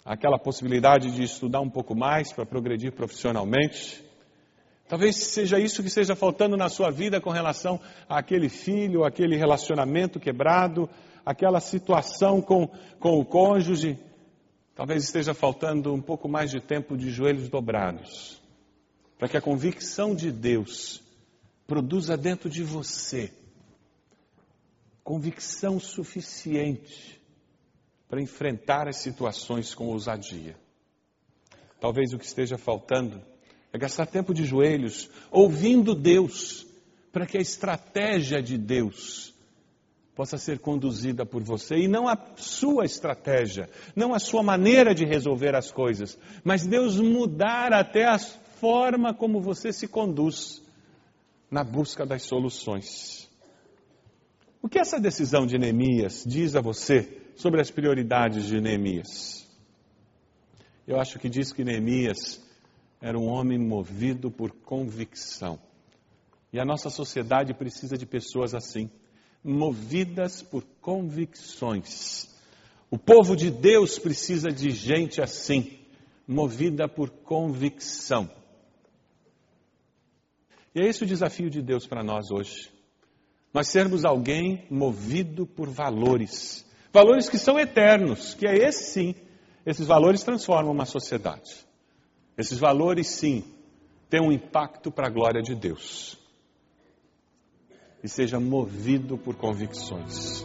aquela 0.04 0.38
possibilidade 0.38 1.10
de 1.10 1.22
estudar 1.22 1.60
um 1.60 1.70
pouco 1.70 1.94
mais 1.94 2.32
para 2.32 2.44
progredir 2.44 2.92
profissionalmente. 2.92 4.04
Talvez 4.86 5.16
seja 5.16 5.58
isso 5.58 5.80
que 5.80 5.88
esteja 5.88 6.14
faltando 6.14 6.56
na 6.56 6.68
sua 6.68 6.90
vida 6.90 7.20
com 7.20 7.30
relação 7.30 7.80
àquele 8.08 8.50
filho, 8.50 9.04
aquele 9.04 9.36
relacionamento 9.36 10.20
quebrado, 10.20 10.90
aquela 11.24 11.58
situação 11.58 12.42
com, 12.42 12.68
com 13.00 13.18
o 13.18 13.24
cônjuge. 13.24 13.98
Talvez 14.74 15.04
esteja 15.04 15.32
faltando 15.32 15.94
um 15.94 16.02
pouco 16.02 16.28
mais 16.28 16.50
de 16.50 16.60
tempo 16.60 16.96
de 16.96 17.10
joelhos 17.10 17.48
dobrados, 17.48 18.42
para 19.18 19.28
que 19.28 19.36
a 19.36 19.40
convicção 19.40 20.14
de 20.14 20.30
Deus 20.30 21.02
produza 21.66 22.16
dentro 22.16 22.50
de 22.50 22.62
você 22.62 23.32
convicção 25.02 25.78
suficiente 25.78 27.20
para 28.14 28.22
enfrentar 28.22 28.86
as 28.86 28.98
situações 28.98 29.74
com 29.74 29.88
ousadia. 29.88 30.54
Talvez 31.80 32.12
o 32.12 32.16
que 32.16 32.24
esteja 32.24 32.56
faltando 32.56 33.20
é 33.72 33.76
gastar 33.76 34.06
tempo 34.06 34.32
de 34.32 34.44
joelhos, 34.44 35.10
ouvindo 35.32 35.96
Deus, 35.96 36.64
para 37.12 37.26
que 37.26 37.36
a 37.36 37.40
estratégia 37.40 38.40
de 38.40 38.56
Deus 38.56 39.34
possa 40.14 40.38
ser 40.38 40.60
conduzida 40.60 41.26
por 41.26 41.42
você 41.42 41.74
e 41.74 41.88
não 41.88 42.06
a 42.06 42.16
sua 42.36 42.84
estratégia, 42.84 43.68
não 43.96 44.14
a 44.14 44.20
sua 44.20 44.44
maneira 44.44 44.94
de 44.94 45.04
resolver 45.04 45.56
as 45.56 45.72
coisas, 45.72 46.16
mas 46.44 46.64
Deus 46.64 47.00
mudar 47.00 47.72
até 47.72 48.04
a 48.04 48.16
forma 48.16 49.12
como 49.12 49.40
você 49.40 49.72
se 49.72 49.88
conduz 49.88 50.62
na 51.50 51.64
busca 51.64 52.06
das 52.06 52.22
soluções. 52.22 53.28
O 54.62 54.68
que 54.68 54.78
essa 54.78 55.00
decisão 55.00 55.48
de 55.48 55.58
Neemias 55.58 56.22
diz 56.24 56.54
a 56.54 56.60
você 56.60 57.23
sobre 57.36 57.60
as 57.60 57.70
prioridades 57.70 58.44
de 58.44 58.60
Neemias? 58.60 59.48
Eu 60.86 61.00
acho 61.00 61.18
que 61.18 61.28
diz 61.28 61.52
que 61.52 61.64
Neemias 61.64 62.42
era 63.00 63.18
um 63.18 63.26
homem 63.26 63.58
movido 63.58 64.30
por 64.30 64.50
convicção. 64.50 65.58
E 66.52 66.60
a 66.60 66.64
nossa 66.64 66.88
sociedade 66.88 67.52
precisa 67.54 67.96
de 67.96 68.06
pessoas 68.06 68.54
assim, 68.54 68.90
movidas 69.42 70.42
por 70.42 70.64
convicções. 70.80 72.28
O 72.90 72.98
povo 72.98 73.34
de 73.34 73.50
Deus 73.50 73.98
precisa 73.98 74.50
de 74.50 74.70
gente 74.70 75.20
assim, 75.20 75.80
movida 76.26 76.88
por 76.88 77.10
convicção. 77.10 78.30
E 80.74 80.80
é 80.80 80.88
esse 80.88 81.04
o 81.04 81.06
desafio 81.06 81.50
de 81.50 81.60
Deus 81.60 81.86
para 81.86 82.02
nós 82.02 82.30
hoje. 82.30 82.70
Nós 83.52 83.68
sermos 83.68 84.04
alguém 84.04 84.66
movido 84.70 85.46
por 85.46 85.68
valores. 85.68 86.63
Valores 86.94 87.28
que 87.28 87.38
são 87.38 87.58
eternos, 87.58 88.34
que 88.34 88.46
é 88.46 88.54
esse 88.54 88.84
sim. 88.84 89.16
Esses 89.66 89.84
valores 89.84 90.22
transformam 90.22 90.70
uma 90.70 90.86
sociedade. 90.86 91.66
Esses 92.38 92.56
valores, 92.56 93.08
sim, 93.08 93.42
têm 94.08 94.20
um 94.20 94.30
impacto 94.30 94.92
para 94.92 95.08
a 95.08 95.10
glória 95.10 95.42
de 95.42 95.56
Deus. 95.56 96.16
E 98.00 98.08
seja 98.08 98.38
movido 98.38 99.18
por 99.18 99.34
convicções. 99.34 100.44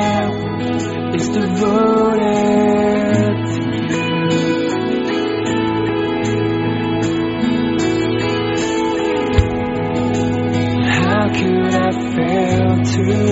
devoted. 1.33 2.21
How 10.87 11.29
could 11.29 11.75
I 11.75 11.91
fail 12.15 12.83
to 12.83 13.31